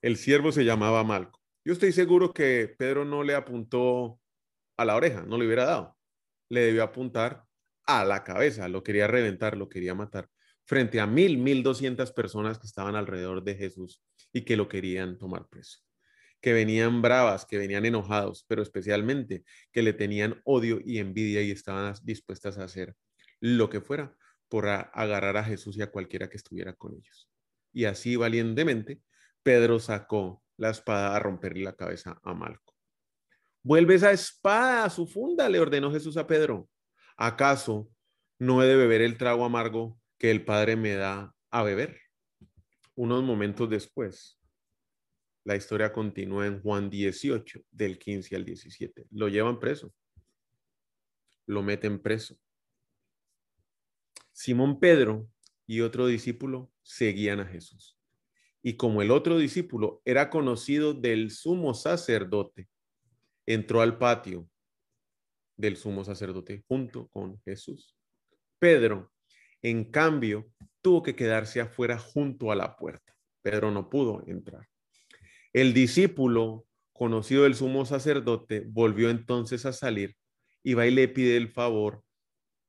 El 0.00 0.16
siervo 0.16 0.52
se 0.52 0.64
llamaba 0.64 1.04
Malco. 1.04 1.38
Yo 1.66 1.74
estoy 1.74 1.92
seguro 1.92 2.32
que 2.32 2.74
Pedro 2.78 3.04
no 3.04 3.22
le 3.22 3.34
apuntó 3.34 4.18
a 4.78 4.86
la 4.86 4.96
oreja, 4.96 5.22
no 5.26 5.36
le 5.36 5.44
hubiera 5.44 5.66
dado. 5.66 5.98
Le 6.48 6.62
debió 6.62 6.82
apuntar 6.82 7.44
a 7.84 8.06
la 8.06 8.24
cabeza, 8.24 8.70
lo 8.70 8.82
quería 8.82 9.06
reventar, 9.06 9.54
lo 9.54 9.68
quería 9.68 9.94
matar, 9.94 10.30
frente 10.64 10.98
a 10.98 11.06
mil, 11.06 11.36
mil 11.36 11.62
doscientas 11.62 12.10
personas 12.10 12.58
que 12.58 12.66
estaban 12.66 12.96
alrededor 12.96 13.44
de 13.44 13.54
Jesús 13.54 14.02
y 14.32 14.46
que 14.46 14.56
lo 14.56 14.66
querían 14.66 15.18
tomar 15.18 15.46
preso, 15.46 15.80
que 16.40 16.52
venían 16.52 17.02
bravas, 17.02 17.44
que 17.46 17.58
venían 17.58 17.84
enojados, 17.84 18.44
pero 18.48 18.62
especialmente 18.62 19.44
que 19.72 19.82
le 19.82 19.92
tenían 19.92 20.40
odio 20.44 20.80
y 20.84 20.98
envidia 20.98 21.42
y 21.42 21.50
estaban 21.50 21.94
dispuestas 22.02 22.58
a 22.58 22.64
hacer 22.64 22.96
lo 23.40 23.68
que 23.70 23.80
fuera 23.80 24.16
por 24.48 24.66
agarrar 24.68 25.36
a 25.36 25.44
Jesús 25.44 25.76
y 25.76 25.82
a 25.82 25.90
cualquiera 25.90 26.28
que 26.28 26.36
estuviera 26.36 26.72
con 26.72 26.94
ellos. 26.94 27.28
Y 27.72 27.84
así 27.84 28.16
valientemente 28.16 29.00
Pedro 29.42 29.78
sacó 29.78 30.42
la 30.56 30.70
espada 30.70 31.14
a 31.14 31.18
romperle 31.18 31.64
la 31.64 31.76
cabeza 31.76 32.20
a 32.22 32.34
Malco. 32.34 32.74
Vuelve 33.62 33.94
esa 33.94 34.10
espada 34.10 34.84
a 34.84 34.90
su 34.90 35.06
funda, 35.06 35.48
le 35.48 35.60
ordenó 35.60 35.92
Jesús 35.92 36.16
a 36.16 36.26
Pedro. 36.26 36.68
¿Acaso 37.16 37.90
no 38.38 38.62
he 38.62 38.66
de 38.66 38.76
beber 38.76 39.02
el 39.02 39.18
trago 39.18 39.44
amargo 39.44 39.98
que 40.18 40.30
el 40.30 40.44
Padre 40.44 40.76
me 40.76 40.94
da 40.94 41.34
a 41.50 41.62
beber? 41.62 42.00
Unos 42.94 43.22
momentos 43.22 43.68
después, 43.68 44.39
la 45.50 45.56
historia 45.56 45.92
continúa 45.92 46.46
en 46.46 46.62
Juan 46.62 46.88
18, 46.88 47.62
del 47.72 47.98
15 47.98 48.36
al 48.36 48.44
17. 48.44 49.06
Lo 49.10 49.26
llevan 49.26 49.58
preso. 49.58 49.92
Lo 51.44 51.60
meten 51.64 51.98
preso. 51.98 52.38
Simón 54.30 54.78
Pedro 54.78 55.28
y 55.66 55.80
otro 55.80 56.06
discípulo 56.06 56.70
seguían 56.82 57.40
a 57.40 57.46
Jesús. 57.46 57.98
Y 58.62 58.76
como 58.76 59.02
el 59.02 59.10
otro 59.10 59.38
discípulo 59.38 60.00
era 60.04 60.30
conocido 60.30 60.94
del 60.94 61.32
sumo 61.32 61.74
sacerdote, 61.74 62.68
entró 63.44 63.80
al 63.80 63.98
patio 63.98 64.48
del 65.56 65.76
sumo 65.76 66.04
sacerdote 66.04 66.62
junto 66.68 67.08
con 67.08 67.40
Jesús. 67.40 67.96
Pedro, 68.60 69.12
en 69.62 69.90
cambio, 69.90 70.48
tuvo 70.80 71.02
que 71.02 71.16
quedarse 71.16 71.60
afuera 71.60 71.98
junto 71.98 72.52
a 72.52 72.54
la 72.54 72.76
puerta. 72.76 73.16
Pedro 73.42 73.72
no 73.72 73.90
pudo 73.90 74.22
entrar. 74.28 74.69
El 75.52 75.74
discípulo, 75.74 76.66
conocido 76.92 77.42
del 77.42 77.54
sumo 77.54 77.84
sacerdote, 77.84 78.64
volvió 78.68 79.10
entonces 79.10 79.66
a 79.66 79.72
salir 79.72 80.16
y 80.62 80.74
va 80.74 80.86
y 80.86 80.92
le 80.92 81.08
pide 81.08 81.36
el 81.36 81.48
favor 81.48 82.04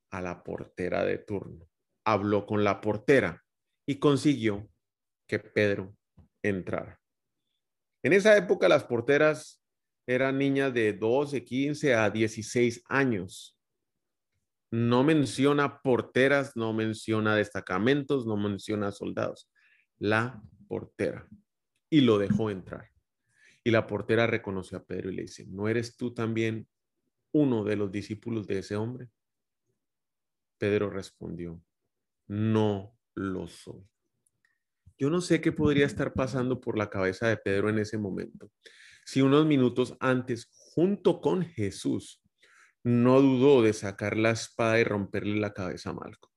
a 0.10 0.22
la 0.22 0.44
portera 0.44 1.06
de 1.06 1.20
turno. 1.20 1.68
Habló 2.06 2.46
con 2.46 2.64
la 2.64 2.82
portera 2.82 3.44
y 3.86 4.00
consiguió 4.00 4.68
que 5.28 5.40
Pedro 5.40 5.96
entrara. 6.42 7.00
En 8.04 8.14
esa 8.14 8.36
época 8.36 8.68
las 8.68 8.84
porteras 8.84 9.64
eran 10.08 10.40
niñas 10.40 10.74
de 10.74 10.94
12, 10.94 11.44
15 11.44 11.94
a 11.94 12.10
16 12.10 12.84
años. 12.90 13.58
No 14.72 15.04
menciona 15.04 15.82
porteras, 15.82 16.56
no 16.56 16.74
menciona 16.74 17.36
destacamentos, 17.36 18.26
no 18.26 18.38
menciona 18.38 18.92
soldados. 18.92 19.52
La 20.00 20.42
portera. 20.68 21.28
Y 21.91 22.01
lo 22.01 22.17
dejó 22.17 22.50
entrar. 22.50 22.89
Y 23.63 23.69
la 23.69 23.86
portera 23.86 24.25
reconoció 24.25 24.79
a 24.79 24.83
Pedro 24.83 25.12
y 25.12 25.15
le 25.15 25.21
dice, 25.24 25.45
¿no 25.48 25.67
eres 25.67 25.98
tú 25.98 26.13
también 26.13 26.67
uno 27.31 27.63
de 27.63 27.75
los 27.75 27.91
discípulos 27.91 28.48
de 28.48 28.60
ese 28.60 28.75
hombre? 28.75 29.10
Pedro 30.57 30.89
respondió, 30.89 31.62
no 32.27 32.98
lo 33.13 33.48
soy. 33.48 33.88
Yo 34.98 35.10
no 35.10 35.19
sé 35.19 35.41
qué 35.41 35.51
podría 35.51 35.86
estar 35.86 36.13
pasando 36.13 36.62
por 36.62 36.77
la 36.77 36.89
cabeza 36.89 37.27
de 37.27 37.38
Pedro 37.38 37.69
en 37.69 37.79
ese 37.79 37.98
momento. 37.98 38.51
Si 39.05 39.21
unos 39.21 39.45
minutos 39.45 39.98
antes, 40.00 40.48
junto 40.51 41.19
con 41.19 41.43
Jesús, 41.43 42.21
no 42.83 43.21
dudó 43.21 43.62
de 43.62 43.74
sacar 43.74 44.15
la 44.15 44.31
espada 44.31 44.79
y 44.79 44.83
romperle 44.83 45.39
la 45.39 45.53
cabeza 45.53 45.89
a 45.89 45.93
Malco. 45.93 46.31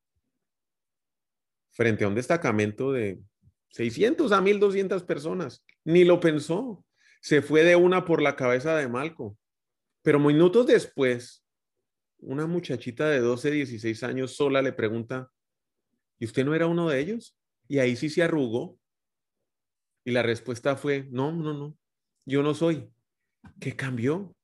Frente 1.71 2.05
a 2.05 2.09
un 2.09 2.15
destacamento 2.15 2.93
de 2.93 3.23
600 3.75 4.31
a 4.31 4.41
1200 4.41 5.03
personas, 5.03 5.65
ni 5.85 6.05
lo 6.05 6.21
pensó. 6.21 6.85
Se 7.21 7.43
fue 7.43 7.65
de 7.65 7.75
una 7.75 8.05
por 8.05 8.23
la 8.23 8.37
cabeza 8.37 8.77
de 8.77 8.87
Malco. 8.87 9.37
Pero 10.03 10.21
minutos 10.21 10.69
después, 10.69 11.45
una 12.19 12.47
muchachita 12.47 13.09
de 13.09 13.19
12, 13.19 13.51
16 13.51 14.05
años 14.05 14.37
sola 14.37 14.63
le 14.63 14.73
pregunta, 14.73 15.29
¿y 16.21 16.25
usted 16.25 16.45
no 16.45 16.55
era 16.55 16.69
uno 16.69 16.89
de 16.89 17.01
ellos? 17.01 17.37
Y 17.67 17.81
ahí 17.81 17.97
sí 17.97 18.11
se 18.11 18.23
arrugó. 18.23 18.79
Y 20.05 20.13
la 20.13 20.23
respuesta 20.23 20.77
fue, 20.77 21.09
no, 21.11 21.33
no, 21.33 21.53
no, 21.53 21.77
yo 22.27 22.45
no 22.45 22.55
soy. 22.55 22.89
¿Qué 23.59 23.75
cambió? 23.75 24.37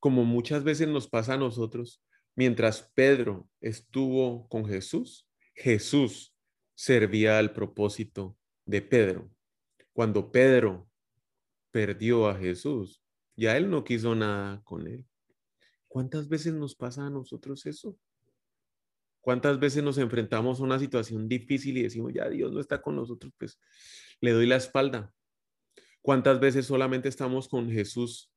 Como 0.00 0.24
muchas 0.24 0.64
veces 0.64 0.88
nos 0.88 1.06
pasa 1.06 1.34
a 1.34 1.38
nosotros, 1.38 2.02
mientras 2.34 2.90
Pedro 2.94 3.46
estuvo 3.60 4.48
con 4.48 4.64
Jesús, 4.64 5.28
Jesús 5.54 6.33
servía 6.74 7.38
al 7.38 7.52
propósito 7.52 8.36
de 8.66 8.82
Pedro. 8.82 9.30
Cuando 9.92 10.30
Pedro 10.30 10.88
perdió 11.70 12.28
a 12.28 12.36
Jesús, 12.36 13.02
ya 13.36 13.56
él 13.56 13.70
no 13.70 13.84
quiso 13.84 14.14
nada 14.14 14.62
con 14.64 14.86
él. 14.86 15.04
¿Cuántas 15.88 16.28
veces 16.28 16.54
nos 16.54 16.74
pasa 16.74 17.06
a 17.06 17.10
nosotros 17.10 17.66
eso? 17.66 17.96
¿Cuántas 19.20 19.58
veces 19.58 19.82
nos 19.82 19.96
enfrentamos 19.98 20.60
a 20.60 20.64
una 20.64 20.78
situación 20.78 21.28
difícil 21.28 21.78
y 21.78 21.82
decimos, 21.82 22.12
ya 22.12 22.28
Dios 22.28 22.52
no 22.52 22.60
está 22.60 22.82
con 22.82 22.96
nosotros, 22.96 23.32
pues 23.38 23.58
le 24.20 24.32
doy 24.32 24.46
la 24.46 24.56
espalda? 24.56 25.14
¿Cuántas 26.02 26.38
veces 26.40 26.66
solamente 26.66 27.08
estamos 27.08 27.48
con 27.48 27.70
Jesús 27.70 28.30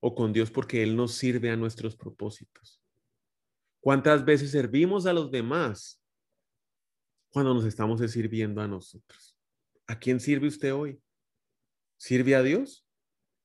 o 0.00 0.14
con 0.14 0.32
Dios 0.32 0.50
porque 0.50 0.82
Él 0.82 0.94
nos 0.94 1.14
sirve 1.14 1.50
a 1.50 1.56
nuestros 1.56 1.96
propósitos? 1.96 2.80
¿Cuántas 3.80 4.24
veces 4.24 4.50
servimos 4.52 5.06
a 5.06 5.12
los 5.12 5.30
demás 5.30 6.00
cuando 7.38 7.54
nos 7.54 7.66
estamos 7.66 8.00
sirviendo 8.10 8.60
a 8.60 8.66
nosotros? 8.66 9.38
¿A 9.86 9.96
quién 9.96 10.18
sirve 10.18 10.48
usted 10.48 10.74
hoy? 10.74 11.00
¿Sirve 11.96 12.34
a 12.34 12.42
Dios 12.42 12.84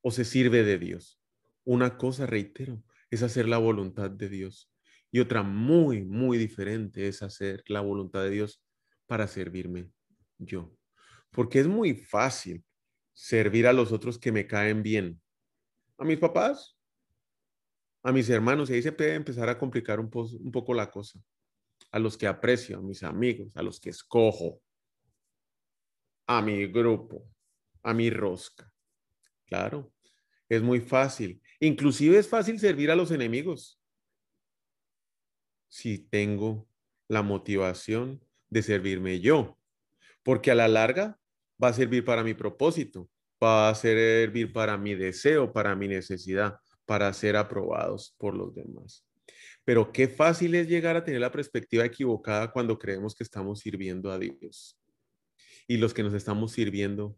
o 0.02 0.10
se 0.10 0.26
sirve 0.26 0.64
de 0.64 0.80
Dios? 0.80 1.22
Una 1.64 1.96
cosa, 1.96 2.26
reitero, 2.26 2.82
es 3.12 3.22
hacer 3.22 3.48
la 3.48 3.60
voluntad 3.60 4.10
de 4.10 4.30
Dios. 4.30 4.74
Y 5.12 5.20
otra 5.20 5.44
muy, 5.44 6.04
muy 6.04 6.40
diferente 6.40 7.08
es 7.08 7.22
hacer 7.22 7.64
la 7.68 7.82
voluntad 7.82 8.24
de 8.24 8.32
Dios 8.32 8.64
para 9.06 9.28
servirme 9.28 9.92
yo. 10.40 10.76
Porque 11.30 11.60
es 11.60 11.68
muy 11.68 11.94
fácil 11.94 12.66
servir 13.14 13.68
a 13.68 13.74
los 13.74 13.92
otros 13.92 14.18
que 14.18 14.32
me 14.32 14.48
caen 14.48 14.82
bien. 14.82 15.22
A 16.00 16.04
mis 16.04 16.18
papás, 16.18 16.80
a 18.02 18.12
mis 18.12 18.28
hermanos, 18.28 18.72
y 18.72 18.74
ahí 18.74 18.82
se 18.82 18.92
puede 18.92 19.14
empezar 19.14 19.50
a 19.50 19.60
complicar 19.60 20.00
un, 20.00 20.10
un 20.12 20.52
poco 20.52 20.74
la 20.74 20.90
cosa. 20.90 21.20
A 21.94 22.00
los 22.00 22.18
que 22.18 22.28
aprecio, 22.28 22.78
a 22.78 22.82
mis 22.82 23.04
amigos, 23.04 23.56
a 23.56 23.64
los 23.64 23.80
que 23.80 23.92
escojo, 23.92 24.62
a 26.28 26.42
mi 26.42 26.68
grupo, 26.68 27.26
a 27.82 27.94
mi 27.94 28.10
rosca. 28.10 28.70
Claro, 29.46 29.94
es 30.50 30.62
muy 30.62 30.82
fácil. 30.82 31.42
Inclusive 31.60 32.18
es 32.18 32.28
fácil 32.28 32.60
servir 32.60 32.92
a 32.92 32.96
los 32.96 33.12
enemigos. 33.12 33.80
Si 35.70 36.00
tengo 36.00 36.68
la 37.08 37.22
motivación 37.22 38.24
de 38.50 38.62
servirme 38.62 39.20
yo, 39.20 39.58
porque 40.24 40.52
a 40.52 40.56
la 40.56 40.68
larga 40.68 41.20
va 41.62 41.70
a 41.70 41.74
servir 41.74 42.04
para 42.04 42.24
mi 42.24 42.34
propósito, 42.34 43.10
va 43.42 43.70
a 43.70 43.76
servir 43.76 44.52
para 44.54 44.78
mi 44.78 44.96
deseo, 44.96 45.52
para 45.52 45.76
mi 45.76 45.88
necesidad, 45.88 46.60
para 46.86 47.12
ser 47.14 47.36
aprobados 47.36 48.16
por 48.18 48.36
los 48.36 48.54
demás. 48.54 49.06
Pero 49.66 49.92
qué 49.92 50.08
fácil 50.08 50.56
es 50.56 50.68
llegar 50.68 50.96
a 50.96 51.04
tener 51.04 51.22
la 51.22 51.32
perspectiva 51.32 51.86
equivocada 51.86 52.52
cuando 52.52 52.78
creemos 52.78 53.16
que 53.16 53.24
estamos 53.24 53.60
sirviendo 53.60 54.12
a 54.12 54.20
Dios. 54.20 54.80
Y 55.68 55.78
los 55.78 55.94
que 55.94 56.04
nos 56.04 56.14
estamos 56.14 56.52
sirviendo 56.52 57.18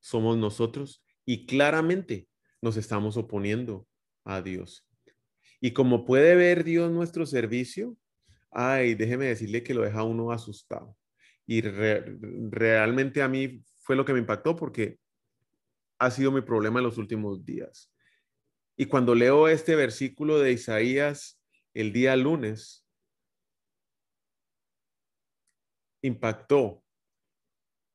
somos 0.00 0.36
nosotros 0.36 1.02
y 1.24 1.46
claramente 1.46 2.28
nos 2.60 2.76
estamos 2.76 3.16
oponiendo 3.16 3.86
a 4.24 4.42
Dios. 4.42 4.86
Y 5.60 5.72
como 5.72 6.04
puede 6.04 6.34
ver 6.36 6.64
Dios 6.64 6.90
nuestro 6.90 7.26
servicio, 7.26 7.96
ay, 8.50 8.94
déjeme 8.94 9.26
decirle 9.26 9.62
que 9.62 9.74
lo 9.74 9.82
deja 9.82 10.04
uno 10.04 10.30
asustado. 10.30 10.96
Y 11.46 11.62
realmente 11.62 13.22
a 13.22 13.28
mí 13.28 13.62
fue 13.78 13.96
lo 13.96 14.04
que 14.04 14.12
me 14.12 14.18
impactó 14.18 14.54
porque 14.54 14.98
ha 15.98 16.10
sido 16.10 16.30
mi 16.30 16.42
problema 16.42 16.78
en 16.80 16.84
los 16.84 16.98
últimos 16.98 17.44
días. 17.44 17.92
Y 18.76 18.84
cuando 18.84 19.14
leo 19.14 19.48
este 19.48 19.74
versículo 19.74 20.38
de 20.38 20.52
Isaías 20.52 21.37
el 21.80 21.92
día 21.92 22.16
lunes, 22.16 22.84
impactó 26.02 26.84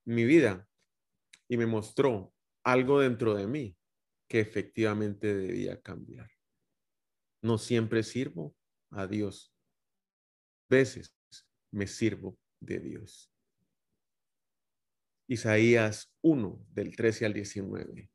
mi 0.05 0.23
vida 0.23 0.69
y 1.49 1.57
me 1.57 1.65
mostró 1.65 2.33
algo 2.63 3.01
dentro 3.01 3.35
de 3.35 3.45
mí 3.45 3.77
que 4.29 4.39
efectivamente 4.39 5.35
debía 5.35 5.81
cambiar. 5.81 6.31
No 7.41 7.57
siempre 7.57 8.03
sirvo 8.03 8.55
a 8.89 9.05
Dios. 9.05 9.53
Veces 10.69 11.13
me 11.69 11.85
sirvo 11.85 12.39
de 12.61 12.79
Dios. 12.79 13.29
Isaías 15.27 16.09
1, 16.21 16.67
del 16.69 16.95
13 16.95 17.25
al 17.25 17.33
19. 17.33 18.09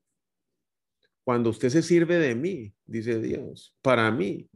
Cuando 1.24 1.50
usted 1.50 1.68
se 1.68 1.82
sirve 1.82 2.16
de 2.16 2.34
mí, 2.34 2.74
dice 2.86 3.20
Dios, 3.20 3.76
para 3.82 4.10
mí, 4.10 4.48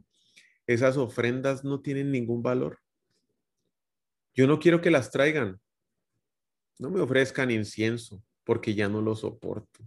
esas 0.67 0.97
ofrendas 0.97 1.63
no 1.63 1.81
tienen 1.81 2.11
ningún 2.11 2.41
valor. 2.41 2.79
Yo 4.33 4.47
no 4.47 4.59
quiero 4.59 4.81
que 4.81 4.91
las 4.91 5.11
traigan. 5.11 5.59
No 6.79 6.89
me 6.89 7.01
ofrezcan 7.01 7.51
incienso, 7.51 8.23
porque 8.43 8.73
ya 8.73 8.89
no 8.89 9.01
lo 9.01 9.15
soporto. 9.15 9.83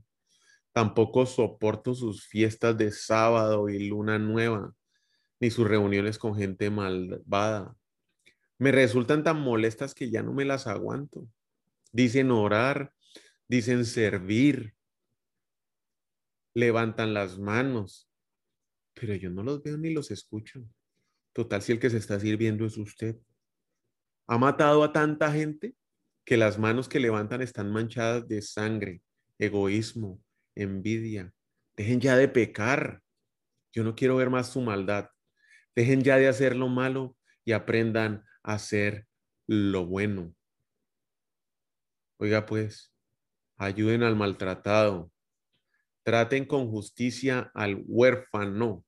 Tampoco 0.73 1.27
soporto 1.27 1.95
sus 1.95 2.27
fiestas 2.27 2.77
de 2.77 2.93
sábado 2.93 3.69
y 3.69 3.89
luna 3.89 4.19
nueva, 4.19 4.75
ni 5.41 5.51
sus 5.51 5.67
reuniones 5.67 6.19
con 6.19 6.37
gente 6.37 6.71
malvada. 6.71 7.75
Me 8.59 8.73
resultan 8.73 9.25
tan 9.25 9.41
molestas 9.41 9.95
que 9.95 10.11
ya 10.11 10.23
no 10.23 10.33
me 10.33 10.45
las 10.45 10.67
aguanto 10.67 11.29
dicen 11.97 12.31
orar, 12.31 12.93
dicen 13.49 13.87
servir, 13.87 14.75
levantan 16.55 17.15
las 17.15 17.39
manos, 17.39 18.06
pero 18.99 19.15
yo 19.15 19.31
no 19.31 19.43
los 19.43 19.63
veo 19.63 19.77
ni 19.77 19.93
los 19.93 20.11
escucho. 20.11 20.67
Total, 21.35 21.61
si 21.61 21.73
el 21.73 21.79
que 21.79 21.91
se 21.91 21.99
está 21.99 22.19
sirviendo 22.19 22.65
es 22.65 22.79
usted. 22.79 23.17
Ha 24.27 24.39
matado 24.39 24.83
a 24.83 24.93
tanta 24.93 25.31
gente 25.31 25.77
que 26.25 26.39
las 26.39 26.59
manos 26.59 26.89
que 26.89 26.99
levantan 26.99 27.43
están 27.43 27.71
manchadas 27.71 28.27
de 28.27 28.41
sangre, 28.41 29.03
egoísmo, 29.39 30.21
envidia. 30.55 31.31
Dejen 31.77 32.01
ya 32.01 32.17
de 32.17 32.27
pecar. 32.27 33.03
Yo 33.71 33.85
no 33.85 33.95
quiero 33.95 34.17
ver 34.17 34.31
más 34.31 34.51
su 34.51 34.63
maldad. 34.63 35.11
Dejen 35.77 36.03
ya 36.03 36.17
de 36.17 36.29
hacer 36.29 36.57
lo 36.57 36.69
malo 36.69 37.17
y 37.45 37.53
aprendan 37.53 38.25
a 38.43 38.55
hacer 38.55 39.07
lo 39.47 39.85
bueno. 39.85 40.35
Oiga, 42.19 42.47
pues, 42.47 42.95
ayuden 43.59 44.03
al 44.03 44.17
maltratado, 44.17 45.13
traten 46.03 46.47
con 46.47 46.71
justicia 46.71 47.51
al 47.55 47.85
huérfano 47.87 48.86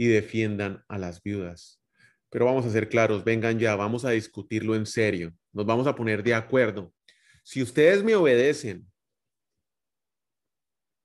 y 0.00 0.06
defiendan 0.06 0.82
a 0.88 0.96
las 0.96 1.22
viudas. 1.22 1.82
Pero 2.30 2.46
vamos 2.46 2.64
a 2.64 2.70
ser 2.70 2.88
claros, 2.88 3.22
vengan 3.22 3.58
ya, 3.58 3.76
vamos 3.76 4.06
a 4.06 4.10
discutirlo 4.10 4.74
en 4.74 4.86
serio, 4.86 5.34
nos 5.52 5.66
vamos 5.66 5.86
a 5.86 5.94
poner 5.94 6.22
de 6.22 6.32
acuerdo. 6.32 6.94
Si 7.42 7.62
ustedes 7.62 8.02
me 8.02 8.14
obedecen, 8.14 8.90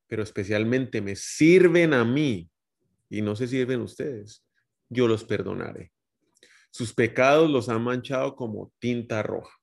pero 0.07 0.23
especialmente 0.23 1.01
me 1.01 1.17
sirven 1.17 1.93
a 1.93 2.05
mí 2.05 2.49
y 3.09 3.21
no 3.21 3.35
se 3.35 3.47
sirven 3.47 3.81
ustedes, 3.81 4.45
yo 4.87 5.09
los 5.09 5.25
perdonaré. 5.25 5.91
Sus 6.71 6.93
pecados 6.93 7.49
los 7.49 7.67
han 7.67 7.83
manchado 7.83 8.37
como 8.37 8.71
tinta 8.79 9.23
roja. 9.23 9.57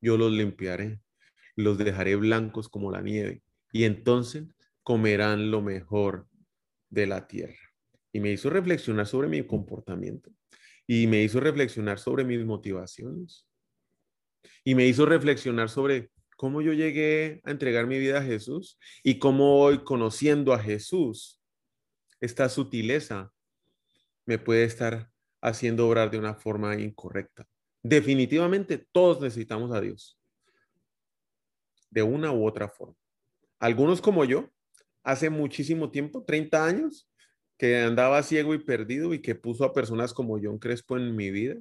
Yo 0.00 0.16
los 0.16 0.30
limpiaré 0.30 1.00
los 1.58 1.76
dejaré 1.76 2.14
blancos 2.14 2.68
como 2.68 2.92
la 2.92 3.02
nieve, 3.02 3.42
y 3.72 3.82
entonces 3.82 4.44
comerán 4.84 5.50
lo 5.50 5.60
mejor 5.60 6.28
de 6.88 7.08
la 7.08 7.26
tierra. 7.26 7.67
Y 8.12 8.20
me 8.20 8.30
hizo 8.30 8.50
reflexionar 8.50 9.06
sobre 9.06 9.28
mi 9.28 9.46
comportamiento, 9.46 10.30
y 10.86 11.06
me 11.06 11.22
hizo 11.22 11.40
reflexionar 11.40 11.98
sobre 11.98 12.24
mis 12.24 12.44
motivaciones, 12.44 13.46
y 14.64 14.74
me 14.74 14.86
hizo 14.86 15.06
reflexionar 15.06 15.68
sobre 15.68 16.10
cómo 16.36 16.62
yo 16.62 16.72
llegué 16.72 17.40
a 17.44 17.50
entregar 17.50 17.86
mi 17.86 17.98
vida 17.98 18.18
a 18.18 18.22
Jesús 18.22 18.78
y 19.02 19.18
cómo 19.18 19.60
hoy 19.60 19.82
conociendo 19.82 20.52
a 20.52 20.58
Jesús, 20.58 21.42
esta 22.20 22.48
sutileza 22.48 23.32
me 24.24 24.38
puede 24.38 24.64
estar 24.64 25.10
haciendo 25.40 25.88
obrar 25.88 26.10
de 26.10 26.18
una 26.18 26.34
forma 26.34 26.76
incorrecta. 26.76 27.46
Definitivamente 27.82 28.86
todos 28.92 29.20
necesitamos 29.20 29.72
a 29.74 29.80
Dios 29.80 30.18
de 31.90 32.02
una 32.02 32.32
u 32.32 32.46
otra 32.46 32.68
forma. 32.68 32.96
Algunos 33.58 34.00
como 34.00 34.24
yo, 34.24 34.50
hace 35.02 35.30
muchísimo 35.30 35.90
tiempo, 35.90 36.22
30 36.24 36.64
años, 36.64 37.10
que 37.58 37.78
andaba 37.78 38.22
ciego 38.22 38.54
y 38.54 38.58
perdido 38.58 39.12
y 39.14 39.20
que 39.20 39.34
puso 39.34 39.64
a 39.64 39.72
personas 39.72 40.14
como 40.14 40.38
John 40.42 40.58
Crespo 40.58 40.96
en 40.96 41.14
mi 41.16 41.30
vida, 41.30 41.56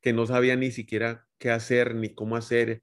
que 0.00 0.12
no 0.12 0.26
sabía 0.26 0.56
ni 0.56 0.70
siquiera 0.70 1.26
qué 1.38 1.50
hacer, 1.50 1.94
ni 1.94 2.14
cómo 2.14 2.36
hacer, 2.36 2.82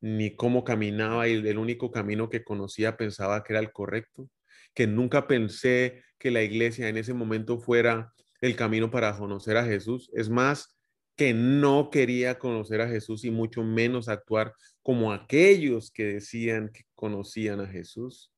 ni 0.00 0.34
cómo 0.34 0.64
caminaba 0.64 1.28
y 1.28 1.34
el 1.34 1.58
único 1.58 1.90
camino 1.90 2.28
que 2.28 2.44
conocía 2.44 2.96
pensaba 2.96 3.44
que 3.44 3.52
era 3.52 3.60
el 3.60 3.72
correcto, 3.72 4.28
que 4.74 4.86
nunca 4.86 5.26
pensé 5.26 6.02
que 6.18 6.30
la 6.30 6.42
iglesia 6.42 6.88
en 6.88 6.96
ese 6.96 7.14
momento 7.14 7.58
fuera 7.58 8.12
el 8.40 8.56
camino 8.56 8.90
para 8.90 9.16
conocer 9.16 9.56
a 9.56 9.64
Jesús. 9.64 10.10
Es 10.14 10.28
más, 10.28 10.76
que 11.16 11.32
no 11.32 11.88
quería 11.90 12.38
conocer 12.38 12.82
a 12.82 12.88
Jesús 12.88 13.24
y 13.24 13.30
mucho 13.30 13.64
menos 13.64 14.08
actuar 14.08 14.54
como 14.82 15.12
aquellos 15.12 15.90
que 15.90 16.04
decían 16.04 16.70
que 16.72 16.84
conocían 16.94 17.60
a 17.60 17.66
Jesús, 17.66 18.30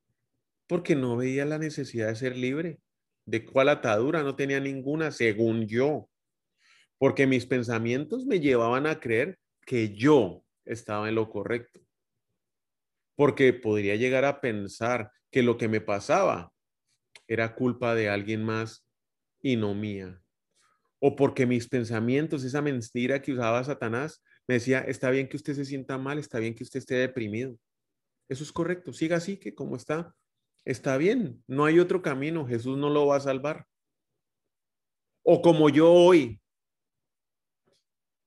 porque 0.68 0.94
no 0.94 1.16
veía 1.16 1.44
la 1.44 1.58
necesidad 1.58 2.08
de 2.08 2.16
ser 2.16 2.36
libre. 2.36 2.78
¿De 3.28 3.44
cuál 3.44 3.68
atadura? 3.68 4.22
No 4.22 4.34
tenía 4.34 4.58
ninguna, 4.58 5.10
según 5.10 5.66
yo, 5.66 6.08
porque 6.96 7.26
mis 7.26 7.44
pensamientos 7.44 8.24
me 8.24 8.40
llevaban 8.40 8.86
a 8.86 8.98
creer 8.98 9.38
que 9.66 9.94
yo 9.94 10.42
estaba 10.64 11.10
en 11.10 11.14
lo 11.14 11.28
correcto, 11.28 11.80
porque 13.16 13.52
podría 13.52 13.96
llegar 13.96 14.24
a 14.24 14.40
pensar 14.40 15.10
que 15.30 15.42
lo 15.42 15.58
que 15.58 15.68
me 15.68 15.82
pasaba 15.82 16.50
era 17.26 17.54
culpa 17.54 17.94
de 17.94 18.08
alguien 18.08 18.42
más 18.44 18.86
y 19.42 19.56
no 19.56 19.74
mía 19.74 20.22
o 21.00 21.14
porque 21.14 21.46
mis 21.46 21.68
pensamientos, 21.68 22.44
esa 22.44 22.62
mentira 22.62 23.22
que 23.22 23.32
usaba 23.32 23.62
Satanás, 23.62 24.22
me 24.46 24.54
decía, 24.54 24.80
está 24.80 25.10
bien 25.10 25.28
que 25.28 25.36
usted 25.36 25.54
se 25.54 25.64
sienta 25.64 25.98
mal, 25.98 26.18
está 26.18 26.38
bien 26.38 26.54
que 26.54 26.64
usted 26.64 26.78
esté 26.78 26.94
deprimido. 26.94 27.58
Eso 28.28 28.42
es 28.42 28.52
correcto, 28.52 28.92
siga 28.92 29.18
así, 29.18 29.36
que 29.36 29.54
como 29.54 29.76
está, 29.76 30.14
está 30.64 30.96
bien, 30.96 31.42
no 31.46 31.64
hay 31.64 31.78
otro 31.78 32.02
camino, 32.02 32.46
Jesús 32.46 32.76
no 32.76 32.90
lo 32.90 33.06
va 33.06 33.16
a 33.16 33.20
salvar. 33.20 33.66
O 35.22 35.42
como 35.42 35.68
yo 35.68 35.92
hoy, 35.92 36.40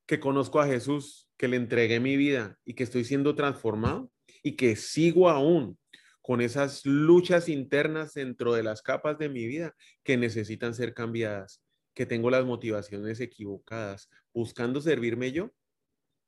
que 0.06 0.20
conozco 0.20 0.60
a 0.60 0.66
Jesús, 0.66 1.28
que 1.36 1.48
le 1.48 1.56
entregué 1.56 2.00
mi 2.00 2.16
vida 2.16 2.58
y 2.64 2.74
que 2.74 2.84
estoy 2.84 3.04
siendo 3.04 3.34
transformado 3.34 4.10
y 4.42 4.56
que 4.56 4.76
sigo 4.76 5.28
aún 5.28 5.78
con 6.20 6.40
esas 6.40 6.86
luchas 6.86 7.48
internas 7.48 8.14
dentro 8.14 8.54
de 8.54 8.62
las 8.62 8.80
capas 8.80 9.18
de 9.18 9.28
mi 9.28 9.46
vida 9.46 9.74
que 10.04 10.16
necesitan 10.16 10.74
ser 10.74 10.94
cambiadas, 10.94 11.62
que 11.94 12.06
tengo 12.06 12.30
las 12.30 12.44
motivaciones 12.44 13.20
equivocadas, 13.20 14.08
buscando 14.32 14.80
servirme 14.80 15.32
yo, 15.32 15.52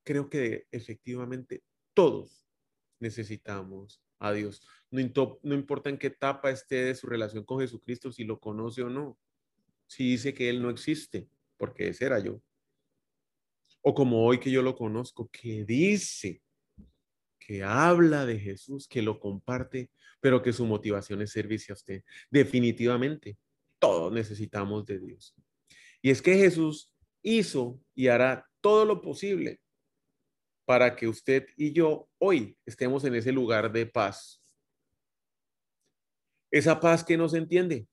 creo 0.04 0.28
que 0.28 0.66
efectivamente 0.70 1.62
todos 1.94 2.44
necesitamos 3.00 4.03
a 4.18 4.32
Dios. 4.32 4.62
No, 4.90 5.00
importa 5.54 5.90
en 5.90 5.98
qué 5.98 6.08
etapa 6.08 6.50
esté 6.50 6.84
de 6.84 6.94
su 6.94 7.06
relación 7.06 7.44
con 7.44 7.60
Jesucristo, 7.60 8.12
si 8.12 8.24
lo 8.24 8.38
conoce 8.38 8.82
o 8.82 8.88
no. 8.88 9.18
Si 9.86 10.10
dice 10.10 10.34
que 10.34 10.48
Él 10.48 10.62
no 10.62 10.70
existe, 10.70 11.28
porque 11.56 11.88
ese 11.88 12.06
era 12.06 12.20
yo. 12.20 12.40
O 13.82 13.94
como 13.94 14.24
hoy 14.24 14.38
que 14.38 14.50
yo 14.50 14.62
lo 14.62 14.76
conozco, 14.76 15.28
que 15.30 15.64
dice 15.64 16.42
que 17.38 17.62
habla 17.62 18.24
de 18.24 18.38
Jesús, 18.38 18.88
que 18.88 19.02
lo 19.02 19.18
comparte, 19.18 19.90
pero 20.20 20.40
que 20.42 20.52
su 20.52 20.64
motivación 20.64 21.20
es 21.20 21.32
servirse 21.32 21.72
a 21.72 21.74
usted. 21.74 22.02
Definitivamente, 22.30 23.36
todos 23.78 24.12
necesitamos 24.12 24.86
de 24.86 24.98
Dios. 24.98 25.34
Y 26.00 26.10
es 26.10 26.22
que 26.22 26.36
Jesús 26.36 26.92
hizo 27.20 27.80
y 27.94 28.08
hará 28.08 28.48
todo 28.60 28.84
lo 28.84 29.02
posible 29.02 29.60
para 30.64 30.96
que 30.96 31.08
usted 31.08 31.46
y 31.56 31.72
yo 31.72 32.08
hoy 32.18 32.56
estemos 32.64 33.04
en 33.04 33.14
ese 33.14 33.32
lugar 33.32 33.70
de 33.70 33.86
paz. 33.86 34.42
Esa 36.50 36.78
paz 36.80 37.04
que 37.04 37.16
no 37.16 37.28
se 37.28 37.38
entiende, 37.38 37.88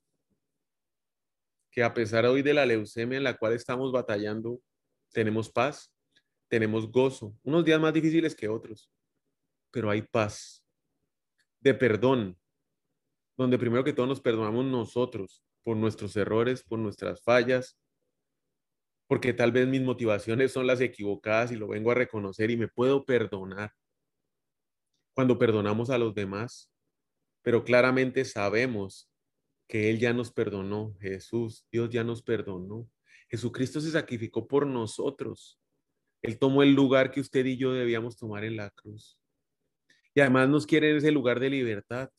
que 1.71 1.84
a 1.84 1.93
pesar 1.93 2.25
hoy 2.25 2.41
de 2.41 2.53
la 2.53 2.65
leucemia 2.65 3.17
en 3.17 3.23
la 3.23 3.38
cual 3.38 3.53
estamos 3.53 3.91
batallando, 3.91 4.62
tenemos 5.12 5.49
paz, 5.49 5.91
tenemos 6.47 6.91
gozo, 6.91 7.36
unos 7.43 7.65
días 7.65 7.79
más 7.79 7.93
difíciles 7.93 8.36
que 8.36 8.47
otros, 8.47 8.91
pero 9.71 9.89
hay 9.89 10.01
paz, 10.01 10.63
de 11.60 11.73
perdón, 11.73 12.38
donde 13.38 13.57
primero 13.57 13.84
que 13.84 13.93
todo 13.93 14.05
nos 14.05 14.21
perdonamos 14.21 14.65
nosotros 14.65 15.43
por 15.63 15.77
nuestros 15.77 16.15
errores, 16.15 16.63
por 16.63 16.79
nuestras 16.79 17.21
fallas, 17.21 17.77
porque 19.12 19.34
tal 19.34 19.52
vez 19.52 19.67
mis 19.67 19.82
motivaciones 19.82 20.54
son 20.54 20.65
las 20.65 20.80
equivocadas 20.80 21.52
y 21.52 21.58
lo 21.58 21.67
vengo 21.67 21.91
a 21.91 21.95
reconocer 21.95 22.50
y 22.50 22.56
me 22.56 22.69
puedo 22.69 23.04
perdonar. 23.04 23.74
Cuando 25.13 25.38
perdonamos 25.38 25.89
a 25.89 25.97
los 25.97 26.15
demás, 26.15 26.71
pero 27.41 27.65
claramente 27.65 28.24
sabemos 28.24 29.12
que 29.67 29.89
Él 29.89 30.00
ya 30.00 30.13
nos 30.13 30.32
perdonó, 30.32 30.95
Jesús, 31.02 31.67
Dios 31.69 31.89
ya 31.89 32.06
nos 32.06 32.24
perdonó. 32.24 32.89
Jesucristo 33.30 33.82
se 33.82 33.91
sacrificó 33.91 34.47
por 34.47 34.65
nosotros. 34.65 35.60
Él 36.21 36.39
tomó 36.39 36.63
el 36.63 36.74
lugar 36.74 37.12
que 37.12 37.19
usted 37.19 37.45
y 37.45 37.58
yo 37.58 37.74
debíamos 37.74 38.15
tomar 38.15 38.45
en 38.45 38.56
la 38.56 38.69
cruz. 38.69 39.19
Y 40.15 40.21
además 40.21 40.47
nos 40.47 40.65
quiere 40.65 40.89
en 40.89 40.95
ese 40.95 41.12
lugar 41.12 41.41
de 41.41 41.50
libertad. 41.50 42.10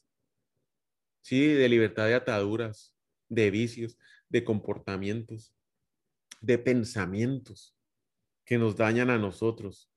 Sí, 1.23 1.55
de 1.55 1.71
libertad 1.71 2.05
de 2.09 2.17
ataduras, 2.17 2.95
de 3.31 3.51
vicios, 3.51 3.97
de 4.29 4.45
comportamientos, 4.45 5.55
de 6.43 6.59
pensamientos 6.59 7.75
que 8.45 8.59
nos 8.59 8.77
dañan 8.77 9.11
a 9.11 9.19
nosotros, 9.19 9.91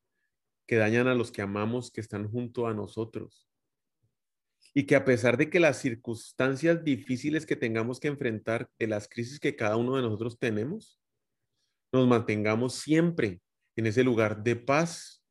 que 0.68 0.78
dañan 0.78 1.08
a 1.08 1.16
los 1.16 1.32
que 1.32 1.42
amamos, 1.42 1.92
que 1.92 2.02
están 2.02 2.30
junto 2.30 2.68
a 2.68 2.74
nosotros. 2.74 3.50
Y 4.74 4.86
que 4.86 4.96
a 4.96 5.06
pesar 5.06 5.38
de 5.38 5.50
que 5.50 5.60
las 5.60 5.80
circunstancias 5.80 6.84
difíciles 6.84 7.46
que 7.46 7.56
tengamos 7.56 8.00
que 8.00 8.08
enfrentar, 8.08 8.70
de 8.78 8.88
las 8.88 9.08
crisis 9.08 9.40
que 9.40 9.56
cada 9.56 9.78
uno 9.78 9.96
de 9.96 10.02
nosotros 10.02 10.38
tenemos, 10.38 11.00
nos 11.92 12.08
mantengamos 12.08 12.76
siempre 12.76 13.42
en 13.76 13.88
ese 13.88 14.04
lugar 14.04 14.44
de 14.44 14.56
paz, 14.56 15.24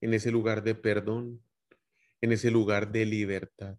en 0.00 0.14
ese 0.14 0.30
lugar 0.30 0.62
de 0.62 0.74
perdón, 0.74 1.42
en 2.20 2.32
ese 2.32 2.50
lugar 2.50 2.92
de 2.92 3.06
libertad. 3.06 3.76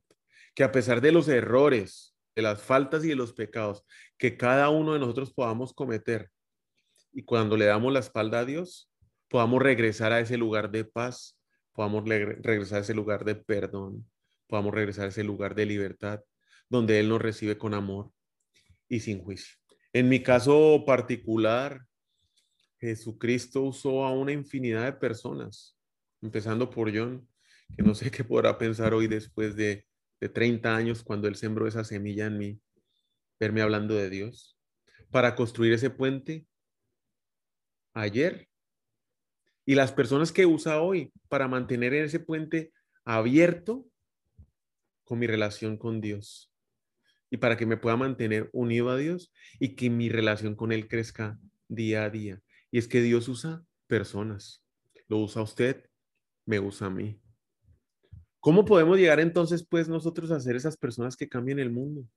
Que 0.56 0.64
a 0.64 0.72
pesar 0.72 1.02
de 1.02 1.12
los 1.12 1.28
errores, 1.28 2.16
de 2.36 2.42
las 2.42 2.62
faltas 2.62 3.04
y 3.04 3.10
de 3.10 3.16
los 3.16 3.34
pecados 3.34 3.84
que 4.18 4.38
cada 4.38 4.70
uno 4.70 4.94
de 4.94 5.00
nosotros 5.00 5.34
podamos 5.34 5.74
cometer, 5.74 6.32
y 7.12 7.24
cuando 7.24 7.58
le 7.58 7.66
damos 7.66 7.92
la 7.92 8.00
espalda 8.00 8.40
a 8.40 8.46
Dios, 8.46 8.92
podamos 9.30 9.62
regresar 9.62 10.12
a 10.12 10.20
ese 10.20 10.38
lugar 10.38 10.72
de 10.72 10.86
paz, 10.86 11.40
podamos 11.74 12.04
regresar 12.06 12.78
a 12.78 12.80
ese 12.80 12.94
lugar 12.94 13.26
de 13.26 13.36
perdón, 13.36 14.10
podamos 14.48 14.74
regresar 14.74 15.06
a 15.06 15.10
ese 15.10 15.24
lugar 15.24 15.56
de 15.56 15.66
libertad, 15.66 16.22
donde 16.70 17.00
Él 17.00 17.10
nos 17.10 17.22
recibe 17.22 17.58
con 17.58 17.74
amor 17.74 18.12
y 18.88 19.00
sin 19.00 19.24
juicio. 19.24 19.56
En 19.94 20.10
mi 20.10 20.22
caso 20.22 20.84
particular, 20.86 21.86
Jesucristo 22.80 23.62
usó 23.62 24.06
a 24.06 24.14
una 24.14 24.32
infinidad 24.32 24.86
de 24.86 24.94
personas, 24.94 25.78
empezando 26.22 26.70
por 26.70 26.96
John, 26.96 27.28
que 27.76 27.84
no 27.84 27.94
sé 27.94 28.10
qué 28.10 28.24
podrá 28.24 28.58
pensar 28.58 28.94
hoy 28.94 29.08
después 29.08 29.56
de, 29.56 29.86
de 30.20 30.30
30 30.30 30.76
años 30.76 31.04
cuando 31.04 31.28
Él 31.28 31.36
sembró 31.36 31.68
esa 31.68 31.84
semilla 31.84 32.26
en 32.28 32.38
mí, 32.38 32.62
verme 33.40 33.62
hablando 33.62 33.96
de 33.96 34.10
Dios, 34.10 34.58
para 35.12 35.36
construir 35.36 35.74
ese 35.74 35.90
puente 35.90 36.46
ayer 38.02 38.48
y 39.66 39.76
las 39.76 39.92
personas 39.92 40.32
que 40.32 40.46
usa 40.46 40.82
hoy 40.82 41.12
para 41.28 41.48
mantener 41.48 41.94
ese 41.94 42.20
puente 42.20 42.74
abierto 43.06 43.88
con 45.04 45.20
mi 45.20 45.28
relación 45.28 45.78
con 45.78 46.02
Dios 46.02 46.52
y 47.30 47.38
para 47.38 47.58
que 47.58 47.66
me 47.66 47.78
pueda 47.78 47.96
mantener 47.96 48.50
unido 48.54 48.90
a 48.90 48.98
Dios 48.98 49.32
y 49.60 49.76
que 49.76 49.90
mi 49.90 50.10
relación 50.10 50.56
con 50.56 50.72
Él 50.72 50.88
crezca 50.88 51.38
día 51.68 52.04
a 52.04 52.10
día. 52.10 52.42
Y 52.72 52.80
es 52.80 52.88
que 52.88 53.02
Dios 53.02 53.28
usa 53.28 53.64
personas, 53.88 54.64
lo 55.08 55.20
usa 55.20 55.42
usted, 55.42 55.86
me 56.46 56.60
usa 56.60 56.88
a 56.88 56.90
mí. 56.90 57.22
¿Cómo 58.40 58.66
podemos 58.66 58.98
llegar 58.98 59.20
entonces, 59.20 59.66
pues, 59.68 59.90
nosotros 59.90 60.32
a 60.32 60.40
ser 60.40 60.56
esas 60.56 60.78
personas 60.78 61.18
que 61.18 61.28
cambien 61.28 61.60
el 61.60 61.72
mundo? 61.72 62.08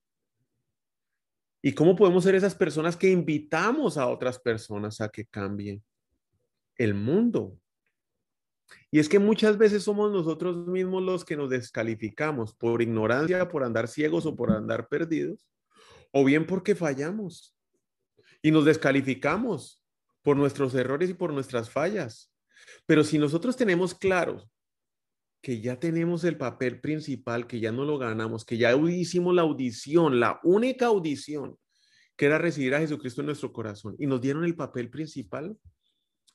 ¿Y 1.62 1.72
cómo 1.74 1.94
podemos 1.94 2.24
ser 2.24 2.34
esas 2.34 2.56
personas 2.56 2.96
que 2.96 3.08
invitamos 3.08 3.96
a 3.96 4.08
otras 4.08 4.38
personas 4.40 5.00
a 5.00 5.08
que 5.08 5.26
cambien 5.26 5.82
el 6.76 6.94
mundo? 6.94 7.56
Y 8.90 8.98
es 8.98 9.08
que 9.08 9.20
muchas 9.20 9.56
veces 9.58 9.84
somos 9.84 10.10
nosotros 10.10 10.66
mismos 10.66 11.02
los 11.02 11.24
que 11.24 11.36
nos 11.36 11.50
descalificamos 11.50 12.54
por 12.54 12.82
ignorancia, 12.82 13.48
por 13.48 13.62
andar 13.62 13.86
ciegos 13.86 14.26
o 14.26 14.34
por 14.34 14.50
andar 14.50 14.88
perdidos, 14.88 15.46
o 16.10 16.24
bien 16.24 16.46
porque 16.46 16.74
fallamos 16.74 17.56
y 18.42 18.50
nos 18.50 18.64
descalificamos 18.64 19.80
por 20.22 20.36
nuestros 20.36 20.74
errores 20.74 21.10
y 21.10 21.14
por 21.14 21.32
nuestras 21.32 21.70
fallas. 21.70 22.32
Pero 22.86 23.04
si 23.04 23.18
nosotros 23.18 23.56
tenemos 23.56 23.94
claro 23.94 24.42
que 25.42 25.60
ya 25.60 25.78
tenemos 25.78 26.22
el 26.22 26.38
papel 26.38 26.80
principal, 26.80 27.48
que 27.48 27.58
ya 27.58 27.72
no 27.72 27.84
lo 27.84 27.98
ganamos, 27.98 28.44
que 28.44 28.56
ya 28.56 28.74
hicimos 28.76 29.34
la 29.34 29.42
audición, 29.42 30.20
la 30.20 30.40
única 30.44 30.86
audición, 30.86 31.58
que 32.16 32.26
era 32.26 32.38
recibir 32.38 32.74
a 32.74 32.78
Jesucristo 32.78 33.20
en 33.22 33.26
nuestro 33.26 33.52
corazón, 33.52 33.96
y 33.98 34.06
nos 34.06 34.20
dieron 34.20 34.44
el 34.44 34.54
papel 34.54 34.88
principal, 34.88 35.58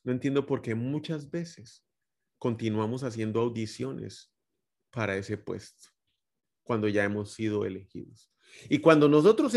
no 0.03 0.11
entiendo 0.11 0.45
por 0.45 0.61
qué 0.61 0.75
muchas 0.75 1.31
veces 1.31 1.85
continuamos 2.37 3.03
haciendo 3.03 3.39
audiciones 3.39 4.33
para 4.91 5.15
ese 5.15 5.37
puesto, 5.37 5.89
cuando 6.63 6.89
ya 6.89 7.05
hemos 7.05 7.33
sido 7.33 7.65
elegidos. 7.65 8.29
Y 8.69 8.79
cuando 8.79 9.07
nosotros 9.07 9.53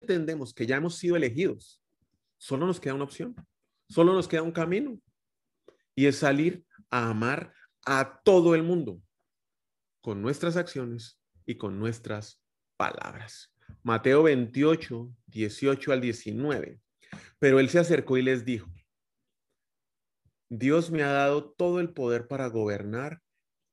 entendemos 0.00 0.54
que 0.54 0.66
ya 0.66 0.76
hemos 0.76 0.94
sido 0.94 1.16
elegidos, 1.16 1.82
solo 2.36 2.64
nos 2.64 2.78
queda 2.78 2.94
una 2.94 3.04
opción, 3.04 3.34
solo 3.88 4.12
nos 4.12 4.28
queda 4.28 4.42
un 4.42 4.52
camino, 4.52 5.00
y 5.96 6.06
es 6.06 6.18
salir 6.18 6.64
a 6.90 7.10
amar 7.10 7.52
a 7.90 8.20
todo 8.22 8.54
el 8.54 8.62
mundo 8.62 9.00
con 10.02 10.20
nuestras 10.20 10.58
acciones 10.58 11.18
y 11.46 11.56
con 11.56 11.78
nuestras 11.78 12.42
palabras. 12.76 13.50
Mateo 13.82 14.24
28, 14.24 15.10
18 15.26 15.92
al 15.92 16.00
19. 16.02 16.80
Pero 17.38 17.60
él 17.60 17.70
se 17.70 17.78
acercó 17.78 18.18
y 18.18 18.22
les 18.22 18.44
dijo, 18.44 18.70
Dios 20.50 20.90
me 20.90 21.02
ha 21.02 21.12
dado 21.12 21.50
todo 21.50 21.80
el 21.80 21.94
poder 21.94 22.28
para 22.28 22.48
gobernar 22.48 23.22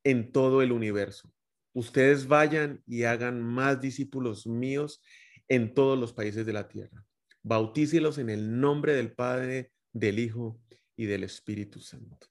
en 0.06 0.32
todo 0.32 0.62
el 0.62 0.72
universo. 0.72 1.30
Ustedes 1.74 2.26
vayan 2.30 2.82
y 2.88 3.04
hagan 3.04 3.44
más 3.44 3.82
discípulos 3.82 4.48
míos 4.48 5.02
en 5.50 5.74
todos 5.74 6.00
los 6.00 6.14
países 6.14 6.46
de 6.46 6.54
la 6.54 6.70
tierra. 6.70 7.06
Bautícelos 7.44 8.18
en 8.18 8.30
el 8.30 8.62
nombre 8.62 8.94
del 8.94 9.12
Padre, 9.12 9.74
del 9.92 10.20
Hijo 10.20 10.58
y 10.96 11.06
del 11.06 11.26
Espíritu 11.26 11.82
Santo. 11.82 12.28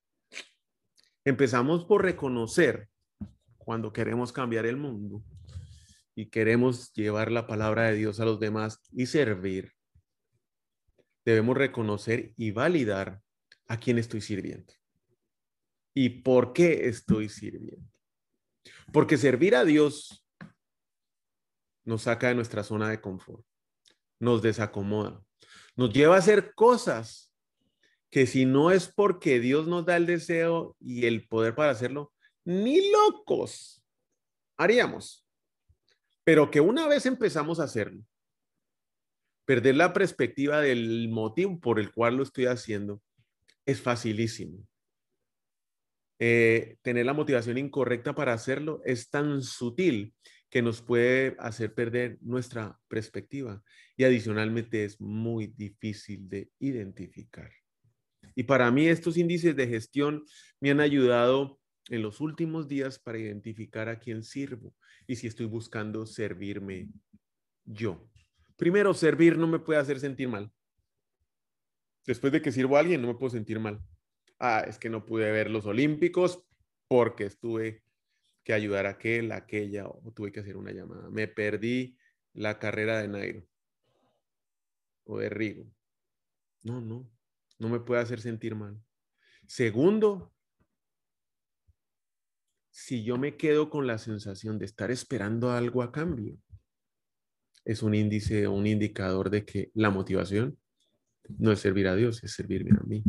Empezamos 1.25 1.87
por 1.87 2.03
reconocer 2.03 2.89
cuando 3.57 3.95
queremos 3.95 4.31
cambiar 4.31 4.67
el 4.67 4.77
mundo 4.77 5.25
y 6.15 6.27
queremos 6.27 6.93
llevar 6.93 7.33
la 7.33 7.47
palabra 7.47 7.85
de 7.85 7.95
Dios 7.95 8.21
a 8.21 8.27
los 8.27 8.39
demás 8.39 8.81
y 8.93 9.07
servir. 9.07 9.73
debemos 11.25 11.57
reconocer 11.57 12.35
y 12.37 12.51
validar 12.51 13.23
a 13.67 13.79
quién 13.79 13.97
estoy 13.97 14.21
sirviendo 14.21 14.75
y 15.95 16.11
por 16.11 16.53
qué 16.53 16.89
estoy 16.89 17.31
sirviendo. 17.31 17.91
Porque 18.93 19.17
servir 19.17 19.57
a 19.57 19.65
Dios 19.65 20.27
nos 21.85 22.03
saca 22.03 22.29
de 22.29 22.35
nuestra 22.35 22.63
zona 22.63 22.91
de 22.91 23.01
confort, 23.01 23.45
nos 24.21 24.43
desacomoda, 24.43 25.25
nos 25.77 25.91
lleva 25.91 26.17
a 26.17 26.19
hacer 26.19 26.55
cosas 26.55 27.34
que 28.15 28.29
si 28.29 28.45
no 28.45 28.71
es 28.71 28.87
porque 28.87 29.41
Dios 29.41 29.67
nos 29.67 29.87
da 29.87 29.97
el 29.97 30.07
deseo 30.07 30.77
y 30.79 31.07
el 31.07 31.27
poder 31.27 31.57
para 31.57 31.73
hacerlo, 31.73 32.13
ni 32.45 32.93
locos 32.93 33.85
haríamos. 34.57 35.27
Pero 36.23 36.49
que 36.49 36.61
una 36.61 36.87
vez 36.87 37.07
empezamos 37.07 37.59
a 37.59 37.65
hacerlo, 37.65 38.05
perder 39.45 39.75
la 39.75 39.93
perspectiva 39.93 40.61
del 40.61 41.09
motivo 41.09 41.59
por 41.59 41.81
el 41.81 41.91
cual 41.91 42.17
lo 42.17 42.23
estoy 42.23 42.47
haciendo 42.47 43.03
es 43.67 43.83
facilísimo. 43.83 44.65
Eh, 46.21 46.77
tener 46.83 47.07
la 47.07 47.15
motivación 47.15 47.59
incorrecta 47.59 48.15
para 48.15 48.33
hacerlo 48.33 48.81
es 48.85 49.11
tan 49.11 49.43
sutil 49.43 50.15
que 50.51 50.63
nos 50.63 50.83
puede 50.83 51.35
hacer 51.41 51.75
perder 51.75 52.19
nuestra 52.21 52.79
perspectiva 52.87 53.61
y 53.97 54.05
adicionalmente 54.05 54.85
es 54.85 55.01
muy 55.01 55.49
difícil 55.49 56.29
de 56.29 56.53
identificar. 56.61 57.51
Y 58.35 58.45
para 58.45 58.71
mí 58.71 58.89
estos 58.89 59.17
índices 59.17 59.55
de 59.57 59.69
gestión 59.69 60.25
me 60.61 60.71
han 60.71 60.81
ayudado 60.81 61.61
en 61.91 62.03
los 62.03 62.21
últimos 62.21 62.69
días 62.69 62.99
para 62.99 63.19
identificar 63.19 63.89
a 63.89 63.99
quién 63.99 64.23
sirvo 64.23 64.75
y 65.07 65.17
si 65.17 65.27
estoy 65.27 65.47
buscando 65.47 66.07
servirme 66.07 66.89
yo. 67.65 68.09
Primero, 68.57 68.95
servir 68.95 69.37
no 69.37 69.47
me 69.47 69.59
puede 69.59 69.81
hacer 69.81 70.01
sentir 70.01 70.29
mal. 70.29 70.51
Después 72.07 72.33
de 72.33 72.43
que 72.43 72.53
sirvo 72.53 72.77
a 72.77 72.81
alguien, 72.81 73.03
no 73.03 73.09
me 73.09 73.15
puedo 73.15 73.31
sentir 73.31 73.59
mal. 73.59 73.81
Ah, 74.39 74.65
es 74.67 74.79
que 74.79 74.91
no 74.91 75.05
pude 75.05 75.31
ver 75.31 75.51
los 75.51 75.67
Olímpicos 75.67 76.43
porque 76.89 77.25
estuve 77.25 77.83
que 78.45 78.53
ayudar 78.53 78.87
a 78.87 78.91
aquel, 78.91 79.33
a 79.33 79.37
aquella, 79.37 79.87
o 79.87 80.13
tuve 80.15 80.31
que 80.31 80.41
hacer 80.41 80.57
una 80.57 80.73
llamada. 80.73 81.09
Me 81.11 81.29
perdí 81.29 81.97
la 82.35 82.59
carrera 82.59 83.01
de 83.01 83.09
Nairo 83.09 83.47
o 85.05 85.19
de 85.19 85.29
Rigo. 85.31 85.67
No, 86.63 86.81
no, 86.81 87.11
no 87.65 87.71
me 87.71 87.81
puede 87.81 88.03
hacer 88.03 88.21
sentir 88.21 88.55
mal. 88.55 88.79
Segundo, 89.47 90.35
si 92.71 93.03
yo 93.05 93.17
me 93.17 93.37
quedo 93.39 93.71
con 93.71 93.87
la 93.87 93.97
sensación 93.97 94.59
de 94.59 94.67
estar 94.67 94.91
esperando 94.91 95.51
algo 95.51 95.83
a 95.83 95.91
cambio, 95.91 96.37
es 97.65 97.83
un 97.83 97.95
índice 97.95 98.47
o 98.47 98.53
un 98.53 98.67
indicador 98.67 99.31
de 99.31 99.47
que 99.47 99.71
la 99.73 99.89
motivación 99.89 100.59
no 101.39 101.53
es 101.53 101.61
servir 101.61 101.89
a 101.89 101.97
Dios, 101.97 102.23
es 102.23 102.33
servirme 102.33 102.77
a 102.79 102.85
mí. 102.85 103.03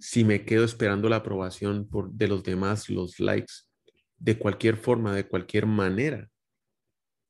Si 0.00 0.24
me 0.24 0.46
quedo 0.46 0.64
esperando 0.64 1.10
la 1.10 1.16
aprobación 1.16 1.86
por, 1.86 2.10
de 2.10 2.28
los 2.28 2.42
demás, 2.42 2.88
los 2.88 3.20
likes, 3.20 3.52
de 4.16 4.38
cualquier 4.38 4.78
forma, 4.78 5.14
de 5.14 5.28
cualquier 5.28 5.66
manera, 5.66 6.30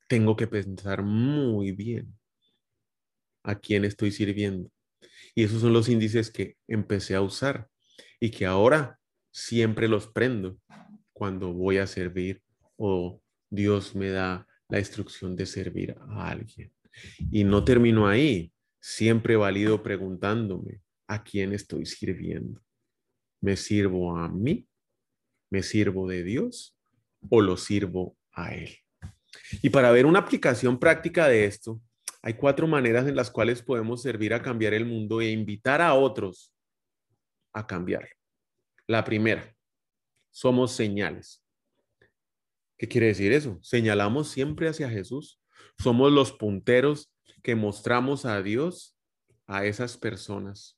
tengo 0.07 0.37
que 0.37 0.47
pensar 0.47 1.03
muy 1.03 1.73
bien 1.73 2.17
a 3.43 3.59
quién 3.59 3.83
estoy 3.83 4.11
sirviendo. 4.11 4.71
Y 5.37 5.43
esos 5.43 5.61
son 5.61 5.71
los 5.71 5.87
índices 5.87 6.31
que 6.31 6.57
empecé 6.67 7.13
a 7.13 7.21
usar 7.21 7.69
y 8.19 8.31
que 8.31 8.47
ahora 8.47 8.99
siempre 9.31 9.87
los 9.87 10.07
prendo 10.07 10.59
cuando 11.13 11.53
voy 11.53 11.77
a 11.77 11.85
servir 11.85 12.41
o 12.75 13.21
Dios 13.47 13.93
me 13.95 14.09
da 14.09 14.47
la 14.67 14.79
instrucción 14.79 15.35
de 15.35 15.45
servir 15.45 15.95
a 16.09 16.31
alguien. 16.31 16.73
Y 17.29 17.43
no 17.43 17.63
termino 17.63 18.07
ahí, 18.07 18.51
siempre 18.79 19.35
valido 19.35 19.83
preguntándome 19.83 20.81
a 21.05 21.23
quién 21.23 21.53
estoy 21.53 21.85
sirviendo. 21.85 22.59
¿Me 23.39 23.55
sirvo 23.57 24.17
a 24.17 24.27
mí? 24.29 24.67
¿Me 25.51 25.61
sirvo 25.61 26.07
de 26.07 26.23
Dios? 26.23 26.75
¿O 27.29 27.41
lo 27.41 27.57
sirvo 27.57 28.17
a 28.31 28.55
Él? 28.55 28.75
Y 29.61 29.69
para 29.69 29.91
ver 29.91 30.07
una 30.07 30.17
aplicación 30.17 30.79
práctica 30.79 31.27
de 31.27 31.45
esto, 31.45 31.79
hay 32.27 32.33
cuatro 32.33 32.67
maneras 32.67 33.07
en 33.07 33.15
las 33.15 33.31
cuales 33.31 33.61
podemos 33.61 34.01
servir 34.01 34.33
a 34.33 34.41
cambiar 34.41 34.73
el 34.73 34.85
mundo 34.85 35.21
e 35.21 35.31
invitar 35.31 35.81
a 35.81 35.93
otros 35.93 36.53
a 37.53 37.65
cambiarlo. 37.65 38.09
La 38.85 39.05
primera, 39.05 39.55
somos 40.29 40.73
señales. 40.73 41.41
¿Qué 42.77 42.89
quiere 42.89 43.07
decir 43.07 43.31
eso? 43.31 43.57
Señalamos 43.61 44.27
siempre 44.27 44.67
hacia 44.67 44.89
Jesús. 44.89 45.41
Somos 45.77 46.11
los 46.11 46.33
punteros 46.33 47.13
que 47.43 47.55
mostramos 47.55 48.25
a 48.25 48.41
Dios 48.41 48.99
a 49.45 49.63
esas 49.63 49.95
personas. 49.95 50.77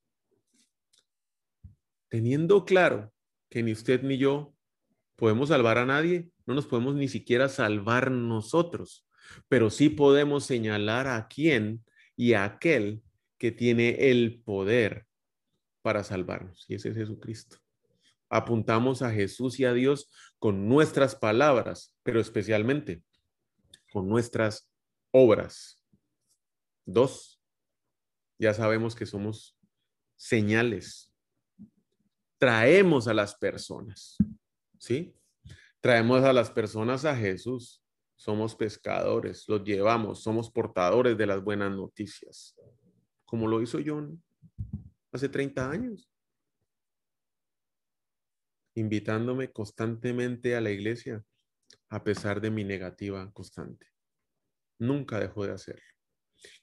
Teniendo 2.09 2.63
claro 2.63 3.11
que 3.49 3.63
ni 3.63 3.71
usted 3.71 4.03
ni 4.03 4.19
yo 4.19 4.53
podemos 5.15 5.49
salvar 5.49 5.79
a 5.79 5.87
nadie, 5.87 6.29
no 6.45 6.53
nos 6.53 6.67
podemos 6.67 6.93
ni 6.93 7.07
siquiera 7.07 7.49
salvar 7.49 8.11
nosotros, 8.11 9.08
pero 9.47 9.69
sí 9.69 9.89
podemos 9.89 10.45
señalar 10.45 11.07
a 11.07 11.27
quién 11.27 11.83
y 12.15 12.33
a 12.33 12.45
aquel 12.45 13.01
que 13.37 13.51
tiene 13.51 14.11
el 14.11 14.41
poder 14.41 15.05
para 15.81 16.03
salvarnos, 16.03 16.65
y 16.67 16.75
ese 16.75 16.89
es 16.89 16.95
Jesucristo 16.95 17.57
apuntamos 18.29 19.01
a 19.01 19.11
Jesús 19.11 19.59
y 19.59 19.65
a 19.65 19.73
Dios 19.73 20.09
con 20.37 20.69
nuestras 20.69 21.15
palabras, 21.15 21.95
pero 22.03 22.19
especialmente 22.19 23.03
con 23.91 24.07
nuestras 24.07 24.69
obras. 25.11 25.83
Dos, 26.85 27.41
ya 28.37 28.53
sabemos 28.53 28.95
que 28.95 29.05
somos 29.05 29.57
señales. 30.15 31.13
Traemos 32.37 33.07
a 33.07 33.13
las 33.13 33.35
personas, 33.35 34.17
¿sí? 34.77 35.13
Traemos 35.81 36.23
a 36.23 36.33
las 36.33 36.51
personas 36.51 37.05
a 37.05 37.15
Jesús. 37.15 37.83
Somos 38.19 38.53
pescadores, 38.53 39.45
los 39.47 39.63
llevamos, 39.63 40.21
somos 40.21 40.51
portadores 40.51 41.17
de 41.17 41.25
las 41.25 41.41
buenas 41.41 41.71
noticias, 41.71 42.53
como 43.23 43.47
lo 43.47 43.61
hizo 43.61 43.79
John 43.83 44.21
hace 45.13 45.29
30 45.29 45.71
años 45.71 46.11
invitándome 48.75 49.53
constantemente 49.53 50.57
a 50.57 50.59
la 50.59 50.69
iglesia 50.69 51.23
a 51.87 52.03
pesar 52.03 52.41
de 52.41 52.51
mi 52.51 52.65
negativa 52.65 53.31
constante. 53.31 53.87
Nunca 54.79 55.17
dejó 55.17 55.45
de 55.45 55.53
hacerlo. 55.53 55.81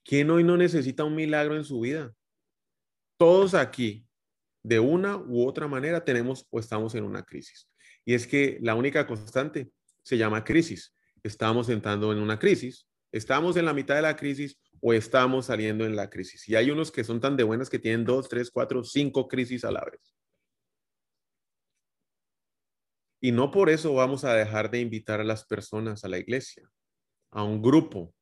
¿Quién 0.05 0.31
hoy 0.31 0.45
no 0.45 0.59
necesita 0.59 1.05
un 1.05 1.14
milagro 1.14 1.57
en 1.57 1.64
su 1.64 1.81
vida? 1.81 2.14
Todos 3.16 3.55
aquí, 3.55 4.07
de 4.62 4.79
una 4.79 5.16
u 5.16 5.47
otra 5.47 5.69
manera, 5.69 6.05
tenemos 6.05 6.47
o 6.51 6.61
estamos 6.61 6.95
en 6.95 7.05
una 7.05 7.23
crisis. 7.23 7.66
Y 8.05 8.12
es 8.12 8.27
que 8.27 8.59
la 8.61 8.75
única 8.75 9.07
constante 9.07 9.71
se 10.03 10.19
llama 10.19 10.45
crisis. 10.45 10.92
Estamos 11.22 11.68
entrando 11.68 12.12
en 12.12 12.18
una 12.18 12.38
crisis, 12.38 12.87
estamos 13.12 13.57
en 13.57 13.64
la 13.64 13.74
mitad 13.74 13.96
de 13.96 14.02
la 14.02 14.16
crisis 14.16 14.59
o 14.81 14.92
estamos 14.92 15.46
saliendo 15.46 15.85
en 15.85 15.96
la 15.96 16.11
crisis. 16.11 16.48
Y 16.48 16.55
hay 16.55 16.70
unos 16.70 16.90
que 16.90 17.05
son 17.05 17.20
tan 17.20 17.37
de 17.37 17.44
buenas 17.44 17.70
que 17.70 17.79
tienen 17.79 18.05
dos, 18.05 18.29
tres, 18.29 18.50
cuatro, 18.50 18.85
cinco 18.85 19.26
crisis 19.26 19.64
a 19.64 19.72
la 19.72 19.85
vez. 19.85 20.14
Y 23.20 23.33
no 23.33 23.50
por 23.50 23.70
eso 23.70 23.94
vamos 23.94 24.24
a 24.24 24.35
dejar 24.35 24.70
de 24.70 24.81
invitar 24.81 25.20
a 25.20 25.24
las 25.24 25.44
personas 25.46 26.05
a 26.05 26.09
la 26.09 26.18
iglesia, 26.18 26.68
a 27.31 27.42
un 27.42 27.62
grupo 27.62 28.14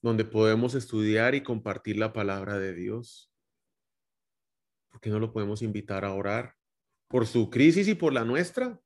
donde 0.00 0.24
podemos 0.24 0.74
estudiar 0.74 1.34
y 1.34 1.42
compartir 1.42 1.98
la 1.98 2.12
palabra 2.12 2.58
de 2.58 2.72
Dios. 2.74 3.30
¿Por 4.90 5.00
qué 5.00 5.10
no 5.10 5.18
lo 5.18 5.32
podemos 5.32 5.62
invitar 5.62 6.04
a 6.04 6.14
orar? 6.14 6.54
Por 7.08 7.26
su 7.26 7.50
crisis 7.50 7.88
y 7.88 7.94
por 7.94 8.12
la 8.12 8.24
nuestra. 8.24 8.80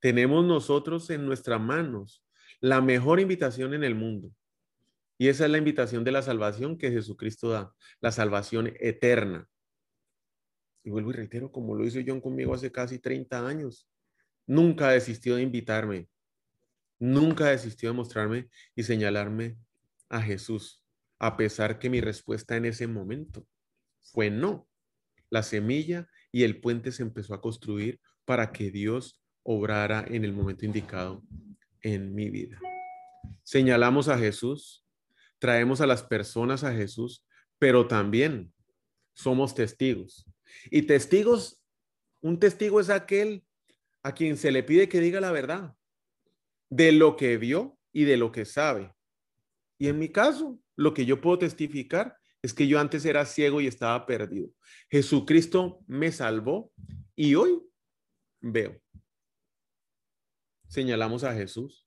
Tenemos 0.00 0.44
nosotros 0.44 1.10
en 1.10 1.26
nuestras 1.26 1.60
manos 1.60 2.24
la 2.60 2.80
mejor 2.80 3.20
invitación 3.20 3.74
en 3.74 3.84
el 3.84 3.94
mundo. 3.94 4.32
Y 5.18 5.28
esa 5.28 5.44
es 5.44 5.50
la 5.50 5.58
invitación 5.58 6.02
de 6.02 6.12
la 6.12 6.22
salvación 6.22 6.78
que 6.78 6.90
Jesucristo 6.90 7.50
da, 7.50 7.74
la 8.00 8.10
salvación 8.10 8.72
eterna. 8.80 9.48
Y 10.82 10.90
vuelvo 10.90 11.10
y 11.10 11.14
reitero, 11.14 11.52
como 11.52 11.74
lo 11.74 11.84
hizo 11.84 12.00
John 12.06 12.22
conmigo 12.22 12.54
hace 12.54 12.72
casi 12.72 12.98
30 12.98 13.46
años. 13.46 13.86
Nunca 14.46 14.88
desistió 14.88 15.36
de 15.36 15.42
invitarme. 15.42 16.08
Nunca 16.98 17.46
desistió 17.46 17.90
de 17.90 17.96
mostrarme 17.96 18.48
y 18.74 18.82
señalarme 18.82 19.58
a 20.08 20.22
Jesús, 20.22 20.82
a 21.18 21.36
pesar 21.36 21.78
que 21.78 21.90
mi 21.90 22.00
respuesta 22.00 22.56
en 22.56 22.64
ese 22.64 22.86
momento 22.86 23.46
fue 24.00 24.30
no. 24.30 24.66
La 25.28 25.42
semilla 25.42 26.08
y 26.32 26.44
el 26.44 26.60
puente 26.60 26.92
se 26.92 27.02
empezó 27.02 27.34
a 27.34 27.40
construir 27.40 28.00
para 28.24 28.52
que 28.52 28.70
Dios 28.70 29.19
obrara 29.42 30.04
en 30.08 30.24
el 30.24 30.32
momento 30.32 30.64
indicado 30.64 31.22
en 31.82 32.14
mi 32.14 32.30
vida. 32.30 32.58
Señalamos 33.42 34.08
a 34.08 34.18
Jesús, 34.18 34.84
traemos 35.38 35.80
a 35.80 35.86
las 35.86 36.02
personas 36.02 36.64
a 36.64 36.72
Jesús, 36.72 37.24
pero 37.58 37.86
también 37.86 38.52
somos 39.14 39.54
testigos. 39.54 40.26
Y 40.70 40.82
testigos, 40.82 41.62
un 42.20 42.38
testigo 42.38 42.80
es 42.80 42.90
aquel 42.90 43.44
a 44.02 44.14
quien 44.14 44.36
se 44.36 44.50
le 44.50 44.62
pide 44.62 44.88
que 44.88 45.00
diga 45.00 45.20
la 45.20 45.32
verdad 45.32 45.74
de 46.70 46.92
lo 46.92 47.16
que 47.16 47.36
vio 47.36 47.78
y 47.92 48.04
de 48.04 48.16
lo 48.16 48.32
que 48.32 48.44
sabe. 48.44 48.94
Y 49.78 49.88
en 49.88 49.98
mi 49.98 50.10
caso, 50.10 50.58
lo 50.76 50.94
que 50.94 51.04
yo 51.04 51.20
puedo 51.20 51.38
testificar 51.38 52.16
Es 52.42 52.54
que 52.54 52.66
yo 52.66 52.80
antes 52.80 53.04
era 53.04 53.26
ciego 53.26 53.60
y 53.60 53.66
estaba 53.66 54.06
perdido. 54.06 54.48
Jesucristo 54.90 55.80
me 55.86 56.10
salvó 56.10 56.72
y 57.14 57.34
hoy 57.34 57.60
veo. 58.40 58.80
Señalamos 60.70 61.24
a 61.24 61.34
Jesús. 61.34 61.84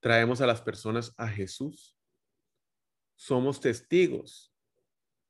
Traemos 0.00 0.42
a 0.42 0.46
las 0.46 0.60
personas 0.60 1.14
a 1.16 1.26
Jesús. 1.26 1.96
Somos 3.16 3.58
testigos. 3.58 4.54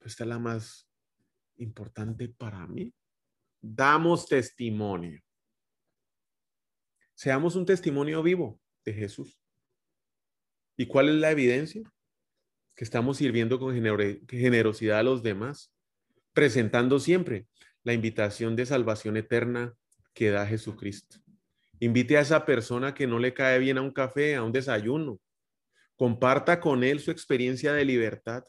Esta 0.01 0.25
es 0.25 0.29
la 0.29 0.41
más 0.41 0.91
importante 1.59 2.29
para 2.29 2.67
mí. 2.67 2.93
Damos 3.61 4.27
testimonio. 4.27 5.23
Seamos 7.15 7.55
un 7.55 7.67
testimonio 7.67 8.21
vivo 8.21 8.61
de 8.85 8.95
Jesús. 8.95 9.41
¿Y 10.77 10.87
cuál 10.87 11.09
es 11.09 11.15
la 11.15 11.31
evidencia? 11.31 11.83
Que 12.75 12.83
estamos 12.83 13.19
sirviendo 13.19 13.61
con 13.61 13.75
generosidad 14.29 14.99
a 14.99 15.05
los 15.05 15.23
demás, 15.23 15.73
presentando 16.33 16.99
siempre 16.99 17.47
la 17.85 17.93
invitación 17.93 18.57
de 18.57 18.67
salvación 18.67 19.17
eterna 19.17 19.77
que 20.15 20.31
da 20.31 20.45
Jesucristo. 20.47 21.21
Invite 21.81 22.19
a 22.19 22.21
esa 22.21 22.45
persona 22.45 22.95
que 22.95 23.07
no 23.07 23.19
le 23.19 23.33
cae 23.33 23.59
bien 23.59 23.79
a 23.79 23.83
un 23.83 23.90
café, 23.90 24.37
a 24.37 24.43
un 24.43 24.53
desayuno. 24.53 25.19
Comparta 25.97 26.61
con 26.61 26.85
él 26.85 27.01
su 27.01 27.11
experiencia 27.11 27.73
de 27.73 27.87
libertad. 27.87 28.45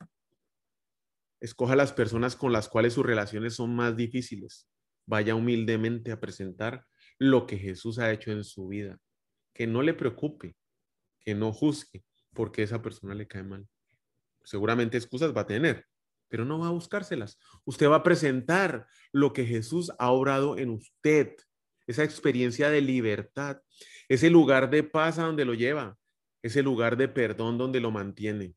Escoja 1.39 1.77
las 1.77 1.93
personas 1.93 2.35
con 2.35 2.51
las 2.51 2.67
cuales 2.67 2.93
sus 2.93 3.05
relaciones 3.05 3.55
son 3.55 3.73
más 3.73 3.95
difíciles. 3.95 4.67
Vaya 5.05 5.33
humildemente 5.33 6.11
a 6.11 6.19
presentar 6.19 6.85
lo 7.17 7.47
que 7.47 7.57
Jesús 7.57 7.99
ha 7.99 8.11
hecho 8.11 8.31
en 8.31 8.43
su 8.43 8.67
vida. 8.67 8.99
Que 9.53 9.65
no 9.65 9.81
le 9.81 9.93
preocupe, 9.93 10.55
que 11.21 11.33
no 11.33 11.53
juzgue 11.53 12.03
porque 12.33 12.63
esa 12.63 12.81
persona 12.81 13.15
le 13.15 13.27
cae 13.27 13.43
mal. 13.43 13.67
Seguramente 14.43 14.97
excusas 14.97 15.35
va 15.35 15.41
a 15.41 15.47
tener, 15.47 15.85
pero 16.27 16.43
no 16.43 16.59
va 16.59 16.67
a 16.67 16.71
buscárselas. 16.71 17.39
Usted 17.63 17.89
va 17.89 17.97
a 17.97 18.03
presentar 18.03 18.87
lo 19.13 19.31
que 19.33 19.45
Jesús 19.45 19.91
ha 19.99 20.11
obrado 20.11 20.57
en 20.57 20.71
usted, 20.71 21.35
esa 21.91 22.03
experiencia 22.03 22.69
de 22.69 22.81
libertad, 22.81 23.61
ese 24.09 24.29
lugar 24.29 24.69
de 24.69 24.83
paz 24.83 25.19
a 25.19 25.23
donde 25.23 25.45
lo 25.45 25.53
lleva, 25.53 25.97
ese 26.41 26.63
lugar 26.63 26.97
de 26.97 27.07
perdón 27.07 27.57
donde 27.57 27.79
lo 27.79 27.91
mantiene, 27.91 28.55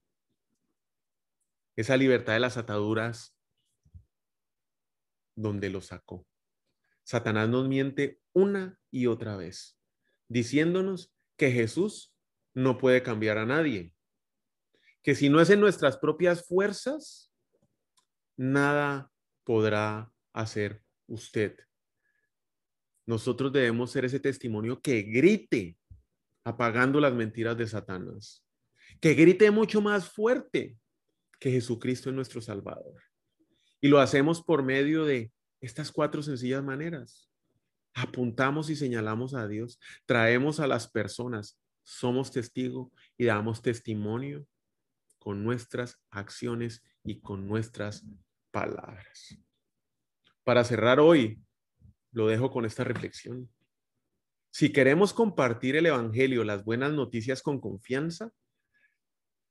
esa 1.76 1.96
libertad 1.96 2.34
de 2.34 2.40
las 2.40 2.56
ataduras 2.56 3.36
donde 5.36 5.70
lo 5.70 5.80
sacó. 5.80 6.26
Satanás 7.02 7.48
nos 7.48 7.68
miente 7.68 8.20
una 8.32 8.78
y 8.90 9.06
otra 9.06 9.36
vez, 9.36 9.78
diciéndonos 10.28 11.12
que 11.36 11.50
Jesús 11.50 12.14
no 12.54 12.78
puede 12.78 13.02
cambiar 13.02 13.38
a 13.38 13.46
nadie, 13.46 13.94
que 15.02 15.14
si 15.14 15.28
no 15.28 15.40
es 15.40 15.50
en 15.50 15.60
nuestras 15.60 15.98
propias 15.98 16.46
fuerzas, 16.46 17.30
nada 18.36 19.12
podrá 19.44 20.10
hacer 20.32 20.82
usted. 21.06 21.58
Nosotros 23.06 23.52
debemos 23.52 23.90
ser 23.90 24.04
ese 24.04 24.20
testimonio 24.20 24.80
que 24.80 25.02
grite 25.02 25.76
apagando 26.44 27.00
las 27.00 27.14
mentiras 27.14 27.56
de 27.56 27.66
Satanás, 27.66 28.44
que 29.00 29.14
grite 29.14 29.50
mucho 29.50 29.80
más 29.80 30.08
fuerte 30.10 30.76
que 31.38 31.50
Jesucristo 31.50 32.10
es 32.10 32.14
nuestro 32.14 32.40
Salvador. 32.40 33.02
Y 33.80 33.88
lo 33.88 33.98
hacemos 33.98 34.42
por 34.42 34.62
medio 34.62 35.04
de 35.04 35.32
estas 35.60 35.92
cuatro 35.92 36.22
sencillas 36.22 36.62
maneras. 36.62 37.30
Apuntamos 37.94 38.70
y 38.70 38.76
señalamos 38.76 39.34
a 39.34 39.46
Dios, 39.46 39.78
traemos 40.06 40.58
a 40.60 40.66
las 40.66 40.90
personas, 40.90 41.58
somos 41.82 42.32
testigo 42.32 42.92
y 43.16 43.26
damos 43.26 43.62
testimonio 43.62 44.46
con 45.18 45.44
nuestras 45.44 46.00
acciones 46.10 46.82
y 47.04 47.20
con 47.20 47.46
nuestras 47.46 48.04
palabras. 48.50 49.38
Para 50.42 50.64
cerrar 50.64 51.00
hoy, 51.00 51.40
lo 52.14 52.28
dejo 52.28 52.50
con 52.50 52.64
esta 52.64 52.84
reflexión. 52.84 53.50
Si 54.50 54.72
queremos 54.72 55.12
compartir 55.12 55.76
el 55.76 55.86
Evangelio, 55.86 56.44
las 56.44 56.64
buenas 56.64 56.92
noticias 56.92 57.42
con 57.42 57.60
confianza, 57.60 58.32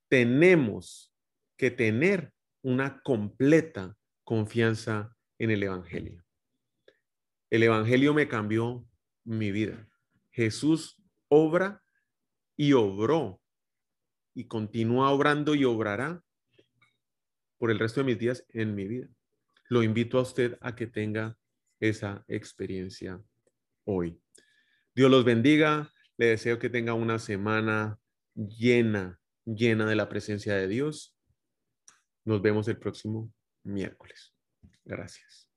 tenemos 0.07 1.13
que 1.57 1.71
tener 1.71 2.31
una 2.61 3.01
completa 3.01 3.97
confianza 4.23 5.15
en 5.37 5.51
el 5.51 5.61
Evangelio. 5.61 6.23
El 7.49 7.63
Evangelio 7.63 8.13
me 8.13 8.29
cambió 8.29 8.87
mi 9.25 9.51
vida. 9.51 9.87
Jesús 10.31 11.03
obra 11.27 11.83
y 12.55 12.71
obró 12.73 13.41
y 14.33 14.45
continúa 14.45 15.11
obrando 15.11 15.53
y 15.53 15.65
obrará 15.65 16.23
por 17.57 17.71
el 17.71 17.79
resto 17.79 17.99
de 17.99 18.05
mis 18.05 18.19
días 18.19 18.45
en 18.49 18.73
mi 18.73 18.87
vida. 18.87 19.09
Lo 19.67 19.83
invito 19.83 20.17
a 20.17 20.21
usted 20.21 20.57
a 20.61 20.75
que 20.75 20.87
tenga 20.87 21.37
esa 21.89 22.23
experiencia 22.27 23.21
hoy. 23.85 24.19
Dios 24.95 25.11
los 25.11 25.25
bendiga. 25.25 25.91
Le 26.17 26.27
deseo 26.27 26.59
que 26.59 26.69
tenga 26.69 26.93
una 26.93 27.19
semana 27.19 27.99
llena, 28.35 29.19
llena 29.45 29.85
de 29.85 29.95
la 29.95 30.07
presencia 30.07 30.55
de 30.55 30.67
Dios. 30.67 31.17
Nos 32.23 32.41
vemos 32.41 32.67
el 32.67 32.77
próximo 32.77 33.33
miércoles. 33.63 34.33
Gracias. 34.85 35.52